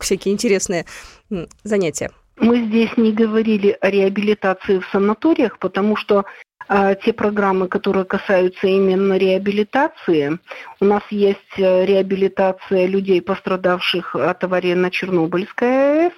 всякие 0.00 0.34
интересные 0.34 0.86
занятия. 1.64 2.10
Мы 2.36 2.66
здесь 2.66 2.96
не 2.96 3.12
говорили 3.12 3.76
о 3.80 3.90
реабилитации 3.90 4.78
в 4.78 4.86
санаториях, 4.86 5.58
потому 5.58 5.96
что 5.96 6.24
а, 6.68 6.94
те 6.94 7.12
программы, 7.12 7.68
которые 7.68 8.04
касаются 8.04 8.66
именно 8.66 9.18
реабилитации, 9.18 10.38
у 10.80 10.84
нас 10.84 11.02
есть 11.10 11.38
э, 11.58 11.84
реабилитация 11.84 12.86
людей, 12.86 13.20
пострадавших 13.20 14.14
от 14.14 14.44
аварии 14.44 14.74
на 14.74 14.90
Чернобыльской 14.90 16.06
АЭС. 16.06 16.12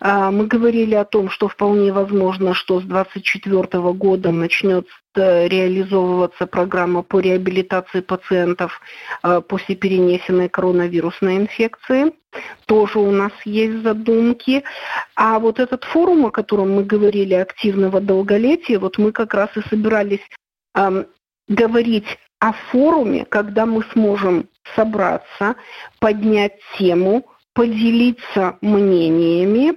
А, 0.00 0.30
мы 0.30 0.46
говорили 0.46 0.94
о 0.94 1.04
том, 1.04 1.30
что 1.30 1.48
вполне 1.48 1.92
возможно, 1.92 2.54
что 2.54 2.80
с 2.80 2.84
2024 2.84 3.92
года 3.92 4.30
начнет 4.30 4.86
реализовываться 5.14 6.46
программа 6.46 7.02
по 7.02 7.20
реабилитации 7.20 8.00
пациентов 8.00 8.80
а, 9.22 9.40
после 9.40 9.74
перенесенной 9.74 10.48
коронавирусной 10.48 11.36
инфекции. 11.36 12.12
Тоже 12.66 12.98
у 12.98 13.10
нас 13.10 13.32
есть 13.44 13.82
задумки. 13.82 14.62
А 15.14 15.38
вот 15.38 15.58
этот 15.58 15.84
форум, 15.84 16.26
о 16.26 16.30
котором 16.30 16.72
мы 16.72 16.84
говорили, 16.84 17.34
активного 17.34 18.00
долголетия, 18.00 18.78
вот 18.78 18.98
мы 18.98 19.12
как 19.12 19.32
раз 19.32 19.50
и 19.56 19.66
собирались 19.68 20.20
говорить 21.48 22.18
о 22.38 22.52
форуме, 22.52 23.24
когда 23.24 23.64
мы 23.64 23.82
сможем 23.92 24.48
собраться, 24.74 25.56
поднять 26.00 26.58
тему, 26.76 27.24
поделиться 27.56 28.58
мнениями, 28.60 29.72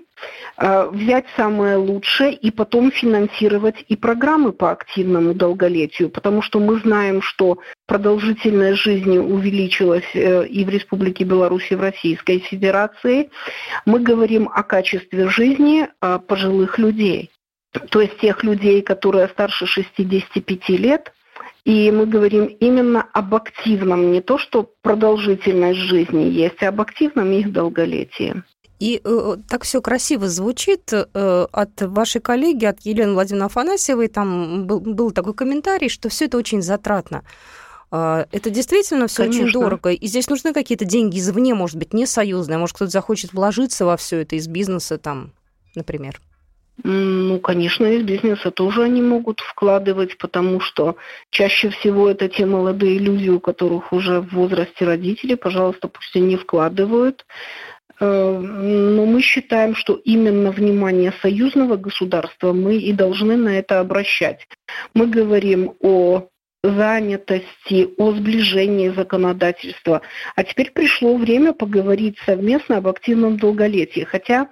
э, 0.58 0.90
взять 0.92 1.26
самое 1.38 1.78
лучшее 1.78 2.34
и 2.34 2.52
потом 2.52 2.92
финансировать 2.92 3.86
и 3.88 3.96
программы 3.96 4.52
по 4.52 4.72
активному 4.72 5.34
долголетию, 5.34 6.10
потому 6.10 6.42
что 6.42 6.60
мы 6.60 6.80
знаем, 6.82 7.22
что 7.22 7.60
продолжительность 7.88 8.82
жизни 8.82 9.18
увеличилась 9.18 10.04
э, 10.14 10.46
и 10.48 10.66
в 10.66 10.70
Республике 10.70 11.24
Беларусь, 11.24 11.72
и 11.72 11.76
в 11.76 11.82
Российской 11.82 12.40
Федерации. 12.40 13.30
Мы 13.86 14.02
говорим 14.02 14.50
о 14.54 14.64
качестве 14.64 15.30
жизни 15.30 15.88
э, 15.88 16.20
пожилых 16.28 16.80
людей, 16.80 17.32
то 17.92 18.02
есть 18.02 18.18
тех 18.18 18.44
людей, 18.44 18.82
которые 18.82 19.30
старше 19.30 19.66
65 19.66 20.70
лет– 20.70 21.14
и 21.66 21.92
мы 21.92 22.06
говорим 22.06 22.46
именно 22.46 23.02
об 23.14 23.36
активном, 23.36 24.12
не 24.12 24.22
то, 24.22 24.38
что 24.38 24.72
продолжительность 24.82 25.80
жизни 25.80 26.24
есть, 26.24 26.62
а 26.64 26.70
об 26.70 26.82
активном 26.82 27.32
их 27.32 27.52
долголетии. 27.52 28.44
И 28.80 29.02
э, 29.04 29.36
так 29.50 29.64
все 29.64 29.82
красиво 29.82 30.30
звучит 30.30 30.94
э, 30.94 31.48
от 31.52 31.82
вашей 31.82 32.22
коллеги, 32.22 32.64
от 32.64 32.80
Елены 32.82 33.14
Владимировны 33.14 33.48
Афанасьевой. 33.48 34.08
Там 34.08 34.68
был, 34.68 34.80
был 34.80 35.12
такой 35.12 35.34
комментарий, 35.34 35.90
что 35.90 36.08
все 36.08 36.26
это 36.26 36.38
очень 36.38 36.62
затратно. 36.62 37.24
Э, 37.92 38.26
это 38.32 38.50
действительно 38.50 39.08
все 39.08 39.24
очень 39.24 39.52
дорого. 39.52 39.92
И 39.92 40.08
здесь 40.08 40.30
нужны 40.30 40.54
какие-то 40.54 40.86
деньги 40.86 41.20
извне, 41.20 41.54
может 41.54 41.78
быть, 41.78 41.94
не 41.94 42.06
союзные. 42.06 42.58
Может, 42.58 42.78
кто-то 42.78 42.92
захочет 42.92 43.34
вложиться 43.34 43.84
во 43.86 43.98
все 43.98 44.22
это 44.22 44.38
из 44.38 44.48
бизнеса, 44.48 44.98
там, 44.98 45.34
например. 45.76 46.22
Ну, 46.84 47.40
конечно, 47.40 47.86
из 47.86 48.04
бизнеса 48.04 48.52
тоже 48.52 48.84
они 48.84 49.02
могут 49.02 49.42
вкладывать, 49.42 50.18
потому 50.18 50.62
что 50.62 50.96
чаще 51.30 51.70
всего 51.70 52.10
это 52.10 52.30
те 52.30 52.46
молодые 52.46 53.00
люди, 53.00 53.30
у 53.30 53.40
которых 53.40 53.92
уже 53.92 54.22
в 54.22 54.34
возрасте 54.34 54.86
родители, 54.86 55.36
пожалуйста, 55.36 55.90
пусть 55.90 56.16
они 56.16 56.38
вкладывают. 56.38 57.26
Э, 58.00 58.38
но 58.40 59.06
мы 59.06 59.22
считаем, 59.22 59.76
что 59.76 59.96
именно 59.96 60.52
внимание 60.52 61.14
союзного 61.22 61.76
государства 61.76 62.54
мы 62.54 62.78
и 62.78 62.94
должны 62.94 63.36
на 63.36 63.60
это 63.60 63.82
обращать. 63.82 64.48
Мы 64.94 65.08
говорим 65.08 65.74
о 65.82 66.30
занятости, 66.64 67.90
о 67.98 68.12
сближении 68.12 68.90
законодательства. 68.90 70.02
А 70.36 70.44
теперь 70.44 70.72
пришло 70.72 71.16
время 71.16 71.54
поговорить 71.54 72.18
совместно 72.26 72.78
об 72.78 72.88
активном 72.88 73.38
долголетии. 73.38 74.04
Хотя 74.04 74.50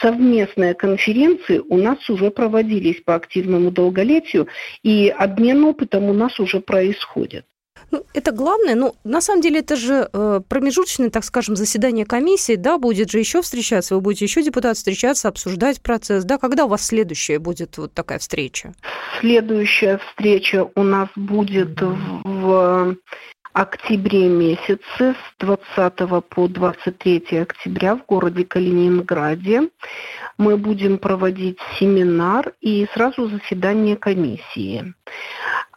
совместные 0.00 0.74
конференции 0.74 1.58
у 1.58 1.76
нас 1.76 2.08
уже 2.08 2.30
проводились 2.30 3.02
по 3.02 3.14
активному 3.14 3.70
долголетию, 3.70 4.48
и 4.82 5.08
обмен 5.08 5.64
опытом 5.64 6.04
у 6.04 6.14
нас 6.14 6.40
уже 6.40 6.60
происходит. 6.60 7.44
Ну, 7.90 8.04
это 8.14 8.32
главное. 8.32 8.74
Ну, 8.74 8.94
на 9.04 9.20
самом 9.20 9.40
деле, 9.40 9.60
это 9.60 9.76
же 9.76 10.08
э, 10.12 10.40
промежуточное, 10.48 11.10
так 11.10 11.24
скажем, 11.24 11.56
заседание 11.56 12.06
комиссии, 12.06 12.56
да, 12.56 12.78
будет 12.78 13.10
же 13.10 13.18
еще 13.18 13.42
встречаться, 13.42 13.94
вы 13.94 14.00
будете 14.00 14.24
еще 14.24 14.42
депутат 14.42 14.76
встречаться, 14.76 15.28
обсуждать 15.28 15.80
процесс, 15.82 16.24
да. 16.24 16.38
Когда 16.38 16.64
у 16.64 16.68
вас 16.68 16.86
следующая 16.86 17.38
будет 17.38 17.78
вот 17.78 17.92
такая 17.92 18.18
встреча? 18.18 18.72
Следующая 19.20 19.98
встреча 19.98 20.68
у 20.74 20.82
нас 20.82 21.08
будет 21.16 21.80
в 21.80 22.96
октябре 23.52 24.28
месяце 24.28 24.80
с 24.98 25.16
20 25.40 26.24
по 26.28 26.48
23 26.48 27.38
октября 27.38 27.96
в 27.96 28.06
городе 28.06 28.44
Калининграде. 28.44 29.70
Мы 30.38 30.56
будем 30.56 30.98
проводить 30.98 31.58
семинар 31.78 32.54
и 32.60 32.86
сразу 32.94 33.28
заседание 33.28 33.96
комиссии. 33.96 34.94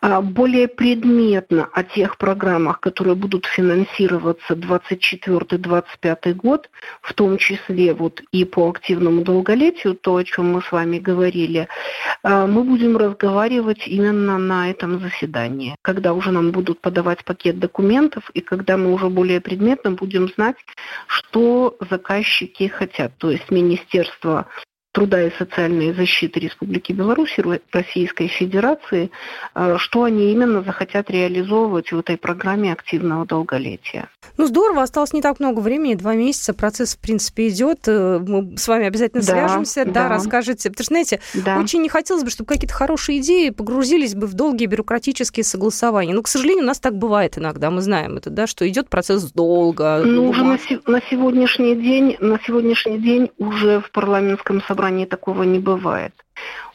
А, 0.05 0.19
более 0.21 0.67
предметно 0.67 1.69
о 1.71 1.81
тех 1.81 2.17
программах, 2.17 2.81
которые 2.81 3.15
будут 3.15 3.45
финансироваться 3.45 4.53
24-25 4.53 6.33
год, 6.33 6.69
в 7.01 7.13
том 7.13 7.37
числе 7.37 7.93
вот 7.93 8.21
и 8.33 8.43
по 8.43 8.69
активному 8.69 9.21
долголетию, 9.21 9.95
то, 9.95 10.17
о 10.17 10.23
чем 10.25 10.51
мы 10.51 10.61
с 10.61 10.73
вами 10.73 10.99
говорили, 10.99 11.69
а, 12.21 12.47
мы 12.47 12.65
будем 12.65 12.97
разговаривать 12.97 13.87
именно 13.87 14.37
на 14.37 14.69
этом 14.69 14.99
заседании, 14.99 15.77
когда 15.81 16.11
уже 16.11 16.31
нам 16.31 16.51
будут 16.51 16.81
подавать 16.81 17.23
пакет 17.23 17.59
документов 17.59 18.29
и 18.33 18.41
когда 18.41 18.75
мы 18.75 18.91
уже 18.91 19.07
более 19.07 19.39
предметно 19.39 19.91
будем 19.91 20.27
знать, 20.27 20.57
что 21.07 21.77
заказчики 21.89 22.67
хотят. 22.67 23.13
То 23.19 23.31
есть 23.31 23.49
Министерство 23.49 24.47
труда 24.93 25.23
и 25.23 25.31
социальной 25.37 25.91
защиты 25.93 26.39
Республики 26.39 26.93
Беларусь, 26.93 27.35
Российской 27.71 28.27
Федерации, 28.27 29.09
э, 29.55 29.77
что 29.79 30.03
они 30.03 30.31
именно 30.31 30.61
захотят 30.61 31.09
реализовывать 31.09 31.91
в 31.91 31.97
этой 31.99 32.15
программе 32.15 32.71
активного 32.71 33.25
долголетия. 33.25 34.07
Ну, 34.37 34.45
здорово, 34.45 34.83
осталось 34.83 35.11
не 35.11 35.21
так 35.23 35.39
много 35.39 35.59
времени, 35.61 35.95
два 35.95 36.13
месяца, 36.13 36.53
процесс, 36.53 36.95
в 36.95 36.99
принципе, 36.99 37.49
идет. 37.49 37.87
Э, 37.87 38.19
мы 38.19 38.55
с 38.55 38.67
вами 38.67 38.85
обязательно 38.85 39.23
да, 39.23 39.27
свяжемся, 39.27 39.85
да, 39.85 39.91
да, 39.91 40.09
расскажете. 40.09 40.69
Потому 40.69 40.83
что, 40.83 40.93
знаете, 40.93 41.19
да. 41.33 41.57
очень 41.57 41.81
не 41.81 41.89
хотелось 41.89 42.23
бы, 42.23 42.29
чтобы 42.29 42.47
какие-то 42.47 42.75
хорошие 42.75 43.17
идеи 43.17 43.49
погрузились 43.49 44.13
бы 44.13 44.27
в 44.27 44.35
долгие 44.35 44.67
бюрократические 44.67 45.43
согласования. 45.43 46.13
Но, 46.13 46.21
к 46.21 46.27
сожалению, 46.27 46.65
у 46.65 46.67
нас 46.67 46.79
так 46.79 46.95
бывает 46.95 47.39
иногда, 47.39 47.71
мы 47.71 47.81
знаем 47.81 48.17
это, 48.17 48.29
да, 48.29 48.45
что 48.45 48.67
идет 48.69 48.89
процесс 48.89 49.31
долго. 49.31 50.03
Ну, 50.05 50.29
уже 50.29 50.43
на, 50.43 50.59
на 50.85 51.01
сегодняшний 51.09 51.75
день, 51.75 52.15
на 52.19 52.39
сегодняшний 52.45 52.99
день 52.99 53.31
уже 53.39 53.79
в 53.79 53.89
парламентском 53.89 54.61
собрании 54.61 54.82
собрании 54.83 55.05
такого 55.05 55.43
не 55.43 55.59
бывает. 55.59 56.11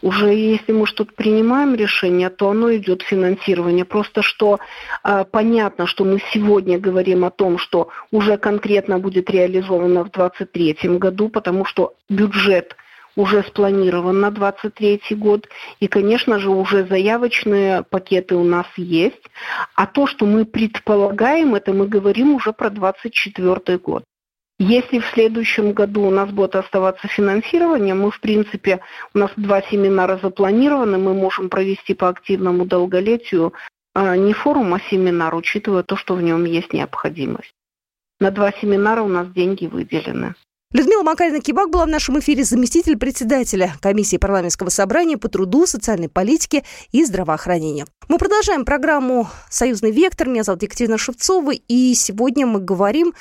Уже 0.02 0.26
если 0.28 0.72
мы 0.72 0.86
что-то 0.86 1.12
принимаем 1.14 1.74
решение, 1.74 2.30
то 2.30 2.48
оно 2.50 2.74
идет 2.74 3.02
финансирование. 3.02 3.84
Просто 3.84 4.22
что 4.22 4.58
э, 5.04 5.24
понятно, 5.30 5.86
что 5.86 6.04
мы 6.04 6.20
сегодня 6.32 6.78
говорим 6.78 7.24
о 7.24 7.30
том, 7.30 7.58
что 7.58 7.88
уже 8.12 8.38
конкретно 8.38 8.98
будет 8.98 9.30
реализовано 9.30 10.04
в 10.04 10.10
2023 10.10 10.98
году, 10.98 11.28
потому 11.28 11.64
что 11.64 11.92
бюджет 12.08 12.76
уже 13.16 13.42
спланирован 13.42 14.20
на 14.20 14.30
23 14.30 15.00
год, 15.10 15.48
и, 15.80 15.88
конечно 15.88 16.38
же, 16.38 16.50
уже 16.50 16.86
заявочные 16.86 17.82
пакеты 17.82 18.36
у 18.36 18.44
нас 18.44 18.66
есть. 18.76 19.24
А 19.74 19.86
то, 19.86 20.06
что 20.06 20.26
мы 20.26 20.44
предполагаем, 20.44 21.54
это 21.54 21.72
мы 21.72 21.88
говорим 21.88 22.34
уже 22.34 22.52
про 22.52 22.70
24 22.70 23.78
год. 23.78 24.04
Если 24.58 24.98
в 24.98 25.06
следующем 25.14 25.72
году 25.72 26.02
у 26.02 26.10
нас 26.10 26.30
будет 26.30 26.56
оставаться 26.56 27.06
финансирование, 27.06 27.94
мы, 27.94 28.10
в 28.10 28.20
принципе, 28.20 28.80
у 29.14 29.18
нас 29.18 29.30
два 29.36 29.62
семинара 29.62 30.18
запланированы, 30.20 30.98
мы 30.98 31.14
можем 31.14 31.48
провести 31.48 31.94
по 31.94 32.08
активному 32.08 32.66
долголетию 32.66 33.52
а, 33.94 34.16
не 34.16 34.32
форум, 34.32 34.74
а 34.74 34.80
семинар, 34.90 35.34
учитывая 35.36 35.84
то, 35.84 35.96
что 35.96 36.14
в 36.14 36.22
нем 36.22 36.44
есть 36.44 36.72
необходимость. 36.72 37.52
На 38.18 38.32
два 38.32 38.50
семинара 38.50 39.02
у 39.02 39.08
нас 39.08 39.28
деньги 39.28 39.66
выделены. 39.66 40.34
Людмила 40.72 41.02
Макарина-Кибак 41.02 41.70
была 41.70 41.86
в 41.86 41.88
нашем 41.88 42.18
эфире 42.18 42.44
заместитель 42.44 42.98
председателя 42.98 43.72
Комиссии 43.80 44.18
парламентского 44.18 44.68
собрания 44.68 45.16
по 45.16 45.28
труду, 45.28 45.66
социальной 45.66 46.10
политике 46.10 46.62
и 46.90 47.04
здравоохранению. 47.04 47.86
Мы 48.08 48.18
продолжаем 48.18 48.64
программу 48.64 49.28
«Союзный 49.48 49.92
вектор». 49.92 50.28
Меня 50.28 50.42
зовут 50.42 50.62
Екатерина 50.62 50.98
Шевцова, 50.98 51.52
и 51.52 51.94
сегодня 51.94 52.46
мы 52.46 52.60
говорим 52.60 53.14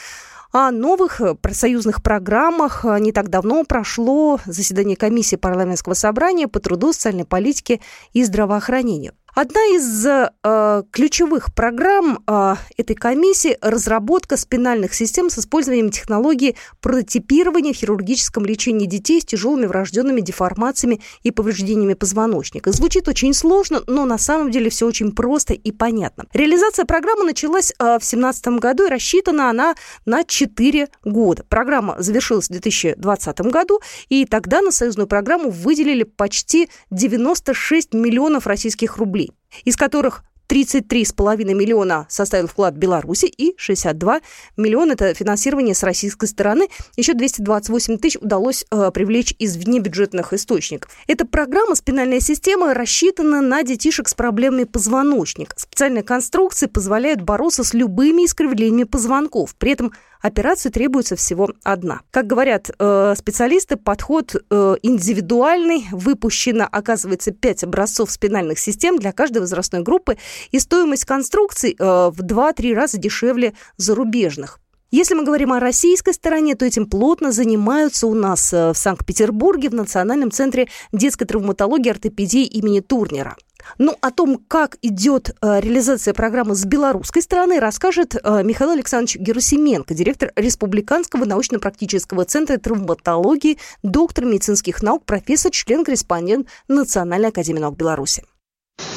О 0.52 0.72
новых 0.72 1.22
профсоюзных 1.42 2.02
программах 2.02 2.86
не 3.00 3.12
так 3.12 3.30
давно 3.30 3.64
прошло 3.64 4.40
заседание 4.46 4.96
комиссии 4.96 5.36
парламентского 5.36 5.94
собрания 5.94 6.48
по 6.48 6.60
труду, 6.60 6.94
социальной 6.94 7.26
политике 7.26 7.82
и 8.14 8.24
здравоохранению. 8.24 9.14
Одна 9.40 9.62
из 9.66 10.04
э, 10.04 10.84
ключевых 10.90 11.54
программ 11.54 12.24
э, 12.26 12.56
этой 12.76 12.96
комиссии– 12.96 13.56
разработка 13.62 14.36
спинальных 14.36 14.96
систем 14.96 15.30
с 15.30 15.38
использованием 15.38 15.92
технологии 15.92 16.56
прототипирования 16.82 17.72
в 17.72 17.76
хирургическом 17.76 18.48
лечении 18.48 18.88
детей 18.88 19.22
с 19.22 19.26
тяжелыми 19.26 19.68
врожденными 19.68 20.22
деформациями 20.22 21.02
и 21.22 21.30
повреждениями 21.30 21.94
позвоночника. 21.94 22.72
Звучит 22.72 23.08
очень 23.08 23.36
сложно, 23.36 23.84
но 23.86 24.06
на 24.06 24.18
самом 24.18 24.50
деле 24.50 24.72
все 24.72 24.88
очень 24.88 25.12
просто 25.12 25.54
и 25.54 25.72
понятно. 25.72 26.26
Реализация 26.34 26.86
программы 26.86 27.24
началась 27.24 27.70
э, 27.78 27.84
в 27.84 28.10
2017 28.10 28.48
году 28.60 28.88
и 28.88 28.90
рассчитана 28.90 29.52
она 29.52 29.76
на 30.08 30.24
4 30.24 30.88
года. 31.06 31.44
Программа 31.48 31.96
завершилась 32.00 32.48
в 32.48 32.54
2020 32.54 33.42
году, 33.42 33.82
и 34.10 34.26
тогда 34.26 34.64
на 34.64 34.72
союзную 34.72 35.06
программу 35.06 35.52
выделили 35.52 36.06
почти 36.06 36.70
96 36.90 37.94
миллионов 37.94 38.48
российских 38.48 38.98
рублей 38.98 39.27
из 39.66 39.76
которых 39.76 40.24
33,5 40.48 41.54
миллиона 41.54 42.06
составил 42.10 42.48
вклад 42.48 42.76
Беларуси 42.76 43.26
и 43.26 43.54
62 43.58 44.22
миллиона– 44.56 44.92
это 44.94 45.14
финансирование 45.14 45.76
с 45.76 45.84
российской 45.84 46.28
стороны. 46.28 46.70
Еще 46.96 47.14
228 47.14 47.98
тысяч 47.98 48.18
удалось 48.18 48.66
э, 48.72 48.92
привлечь 48.94 49.36
из 49.40 49.58
внебюджетных 49.58 50.34
источников. 50.34 50.92
Эта 51.08 51.26
программа 51.26 51.76
«Спинальная 51.76 52.20
система» 52.20 52.74
рассчитана 52.74 53.42
на 53.42 53.64
детишек 53.64 54.08
с 54.08 54.14
проблемами 54.14 54.64
позвоночника. 54.64 55.54
Специальные 55.58 56.04
конструкции 56.04 56.68
позволяют 56.68 57.22
бороться 57.22 57.64
с 57.64 57.74
любыми 57.74 58.26
искривлениями 58.26 58.84
позвонков. 58.84 59.56
При 59.56 59.72
этом 59.74 59.94
операции 60.22 60.70
требуется 60.70 61.16
всего 61.16 61.50
одна. 61.64 62.02
Как 62.12 62.28
говорят 62.28 62.70
э, 62.78 63.14
специалисты, 63.18 63.78
подход 63.78 64.36
э, 64.36 64.76
индивидуальный. 64.82 65.86
Выпущено, 65.92 66.68
оказывается, 66.72 67.32
5 67.32 67.66
образцов 67.66 68.12
спинальных 68.12 68.60
систем 68.60 68.98
для 69.00 69.12
каждой 69.12 69.40
возрастной 69.40 69.82
группы, 69.82 70.18
и 70.52 70.60
стоимость 70.60 71.06
конструкций 71.06 71.76
э, 71.78 71.84
в 71.84 72.22
2-3 72.22 72.74
раза 72.74 72.98
дешевле 72.98 73.54
зарубежных. 73.78 74.60
Если 74.90 75.16
мы 75.16 75.26
говорим 75.26 75.52
о 75.52 75.60
российской 75.60 76.14
стороне, 76.14 76.56
то 76.56 76.64
этим 76.64 76.86
плотно 76.86 77.34
занимаются 77.34 78.08
у 78.08 78.14
нас 78.14 78.54
э, 78.54 78.72
в 78.72 78.78
Санкт-Петербурге 78.78 79.70
в 79.70 79.74
Национальном 79.74 80.32
центре 80.32 80.70
детской 80.94 81.26
травматологии 81.26 81.88
и 81.88 81.92
ортопедии 81.92 82.46
имени 82.46 82.80
Турнера. 82.80 83.36
Ну, 83.78 83.96
о 84.02 84.12
том, 84.12 84.40
как 84.48 84.78
идет 84.82 85.36
э, 85.42 85.60
реализация 85.60 86.14
программы 86.14 86.56
с 86.56 86.66
белорусской 86.66 87.22
стороны, 87.22 87.60
расскажет 87.60 88.16
э, 88.16 88.44
Михаил 88.44 88.72
Александрович 88.72 89.18
Герусименко, 89.18 89.94
директор 89.94 90.32
Республиканского 90.36 91.26
научно-практического 91.26 92.26
центра 92.26 92.58
травматологии, 92.58 93.58
доктор 93.84 94.26
медицинских 94.26 94.82
наук, 94.82 95.06
профессор, 95.06 95.52
член-корреспондент 95.52 96.48
Национальной 96.68 97.30
академии 97.30 97.60
наук 97.60 97.78
Беларуси. 97.78 98.24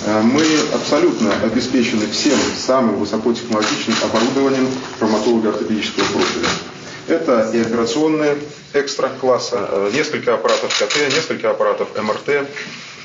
Э, 0.07 0.23
мы 0.23 0.45
абсолютно 0.73 1.33
обеспечены 1.43 2.07
всем 2.07 2.39
самым 2.57 2.97
высокотехнологичным 2.97 3.97
оборудованием 4.05 4.69
травматолого-ортопедического 4.99 6.05
профиля. 6.13 6.49
Это 7.09 7.51
и 7.53 7.61
операционные 7.61 8.39
экстра-класса, 8.73 9.91
несколько 9.93 10.35
аппаратов 10.35 10.73
КТ, 10.79 11.13
несколько 11.13 11.51
аппаратов 11.51 11.89
МРТ, 12.01 12.47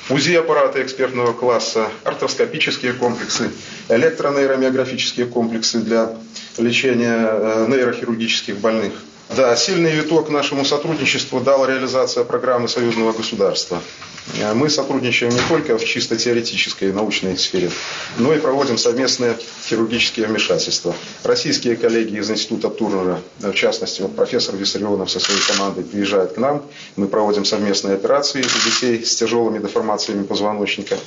УЗИ-аппараты 0.09 0.83
экспертного 0.83 1.33
класса, 1.33 1.89
артроскопические 2.03 2.93
комплексы, 2.93 3.49
электронейромиографические 3.89 5.25
комплексы 5.25 5.79
для 5.79 6.15
лечения 6.57 7.27
э, 7.27 7.65
нейрохирургических 7.67 8.57
больных. 8.57 8.93
Да, 9.29 9.55
сильный 9.55 9.91
виток 9.91 10.29
нашему 10.29 10.65
сотрудничеству 10.65 11.39
дала 11.39 11.67
реализация 11.67 12.23
программы 12.23 12.67
союзного 12.67 13.11
государства– 13.11 13.81
Э, 14.39 14.53
мы 14.53 14.69
сотрудничаем 14.69 15.31
не 15.31 15.41
только 15.47 15.77
в 15.77 15.85
чисто 15.85 16.15
теоретической 16.15 16.89
и 16.89 16.91
научной 16.91 17.37
сфере, 17.37 17.69
но 18.17 18.33
и 18.33 18.39
проводим 18.39 18.77
совместные 18.77 19.37
хирургические 19.67 20.27
вмешательства. 20.27 20.95
Российские 21.23 21.75
коллеги 21.75 22.17
из 22.17 22.29
Института 22.29 22.69
Турнера, 22.69 23.21
в 23.39 23.53
частности, 23.53 24.01
вот 24.01 24.15
профессор 24.15 24.55
Виссарионов 24.55 25.11
со 25.11 25.19
своей 25.19 25.41
командой 25.41 25.83
приезжает 25.83 26.33
к 26.33 26.37
нам. 26.37 26.63
Мы 26.95 27.07
проводим 27.07 27.45
совместные 27.45 27.95
операции 27.95 28.41
у 28.41 28.69
детей 28.69 29.05
с 29.05 29.15
тяжелыми 29.15 29.59
деформациями 29.59 30.23
позвоночника. 30.23 30.97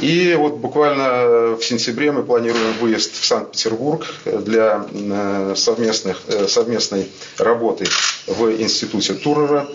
И 0.00 0.34
вот 0.38 0.54
буквально 0.54 1.56
в 1.56 1.62
сентябре 1.62 2.12
мы 2.12 2.22
планируем 2.22 2.74
выезд 2.80 3.20
в 3.20 3.24
Санкт-Петербург 3.24 4.06
для 4.24 4.86
э, 4.92 5.54
совместных, 5.56 6.20
э, 6.28 6.46
совместной 6.48 7.08
работы 7.44 7.86
в 8.26 8.50
Институте 8.60 9.14
Турнера 9.14 9.68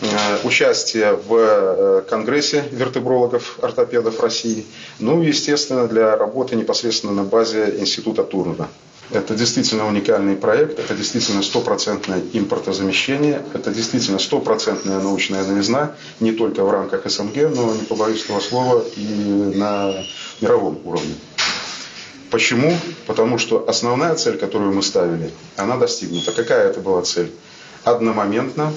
Э, 0.00 0.38
участие 0.44 1.12
в 1.14 1.36
э, 1.36 2.02
Конгрессе 2.08 2.64
вертебрологов-ортопедов 2.72 4.20
России, 4.20 4.66
ну 4.98 5.22
и, 5.22 5.26
естественно, 5.28 5.86
для 5.86 6.16
работы 6.16 6.56
непосредственно 6.56 7.12
на 7.12 7.24
базе 7.24 7.76
Института 7.78 8.24
Турнера. 8.24 8.68
Это 9.10 9.34
действительно 9.34 9.86
уникальный 9.86 10.34
проект, 10.34 10.78
это 10.78 10.94
действительно 10.94 11.42
стопроцентное 11.42 12.20
импортозамещение, 12.32 13.42
это 13.52 13.70
действительно 13.70 14.18
стопроцентная 14.18 14.98
научная 14.98 15.44
новизна, 15.44 15.94
не 16.18 16.32
только 16.32 16.64
в 16.64 16.70
рамках 16.70 17.08
СНГ, 17.08 17.54
но, 17.54 17.74
не 17.74 17.84
побоюсь 17.86 18.24
этого 18.24 18.40
слова, 18.40 18.82
и 18.96 19.04
на 19.54 20.04
мировом 20.40 20.80
уровне. 20.84 21.14
Почему? 22.32 22.74
Потому 23.06 23.36
что 23.36 23.68
основная 23.68 24.14
цель, 24.14 24.38
которую 24.38 24.72
мы 24.72 24.82
ставили, 24.82 25.30
она 25.56 25.76
достигнута. 25.76 26.32
Какая 26.32 26.70
это 26.70 26.80
была 26.80 27.02
цель? 27.02 27.30
Одномоментно 27.84 28.72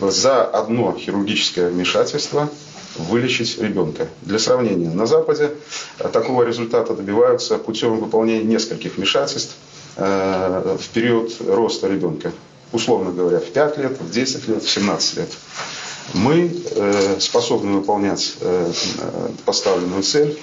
за 0.00 0.44
одно 0.44 0.96
хирургическое 0.96 1.70
вмешательство 1.70 2.48
вылечить 2.96 3.58
ребенка. 3.58 4.06
Для 4.22 4.38
сравнения, 4.38 4.90
на 4.90 5.06
Западе 5.06 5.50
э, 5.98 6.08
такого 6.08 6.44
результата 6.44 6.94
добиваются 6.94 7.58
путем 7.58 7.98
выполнения 7.98 8.44
нескольких 8.44 8.96
вмешательств 8.96 9.56
э, 9.96 10.76
в 10.80 10.88
период 10.90 11.32
роста 11.48 11.88
ребенка. 11.88 12.30
Условно 12.70 13.10
говоря, 13.10 13.40
в 13.40 13.50
5 13.50 13.78
лет, 13.78 14.00
в 14.00 14.10
10 14.10 14.46
лет, 14.48 14.62
в 14.62 14.70
17 14.70 15.16
лет. 15.16 15.30
Мы 16.14 16.52
э, 16.76 17.16
способны 17.18 17.72
выполнять 17.72 18.36
поставленную 19.44 20.04
цель 20.04 20.38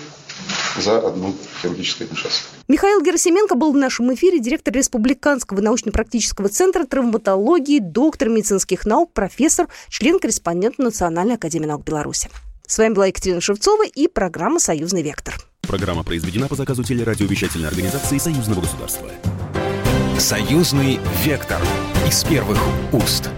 за 0.77 0.99
одну 0.99 1.35
хирургическое 1.61 2.07
вмешательство. 2.07 2.49
Михаил 2.67 3.01
Герасименко 3.01 3.55
был 3.55 3.71
в 3.71 3.77
нашем 3.77 4.13
эфире, 4.13 4.39
директор 4.39 4.73
Республиканского 4.73 5.61
научно-практического 5.61 6.49
центра 6.49 6.85
травматологии, 6.85 7.79
доктор 7.79 8.29
медицинских 8.29 8.85
наук, 8.85 9.13
профессор, 9.13 9.67
член-корреспондент 9.89 10.77
Национальной 10.77 11.35
академии 11.35 11.65
наук 11.65 11.83
Беларуси. 11.83 12.29
С 12.67 12.77
вами 12.77 12.93
была 12.93 13.07
Екатерина 13.07 13.39
Шевцова 13.39 13.85
и 13.85 14.07
программа 14.07 14.59
«Союзный 14.59 15.01
вектор». 15.01 15.35
Программа 15.61 16.03
произведена 16.03 16.47
по 16.47 16.55
заказу 16.55 16.83
телерадиовещательной 16.83 17.69
организации 17.69 18.17
Союзного 18.17 18.61
государства. 18.61 19.09
«Союзный 20.19 20.99
вектор» 21.23 21.61
из 22.07 22.23
первых 22.23 22.59
уст. 22.91 23.29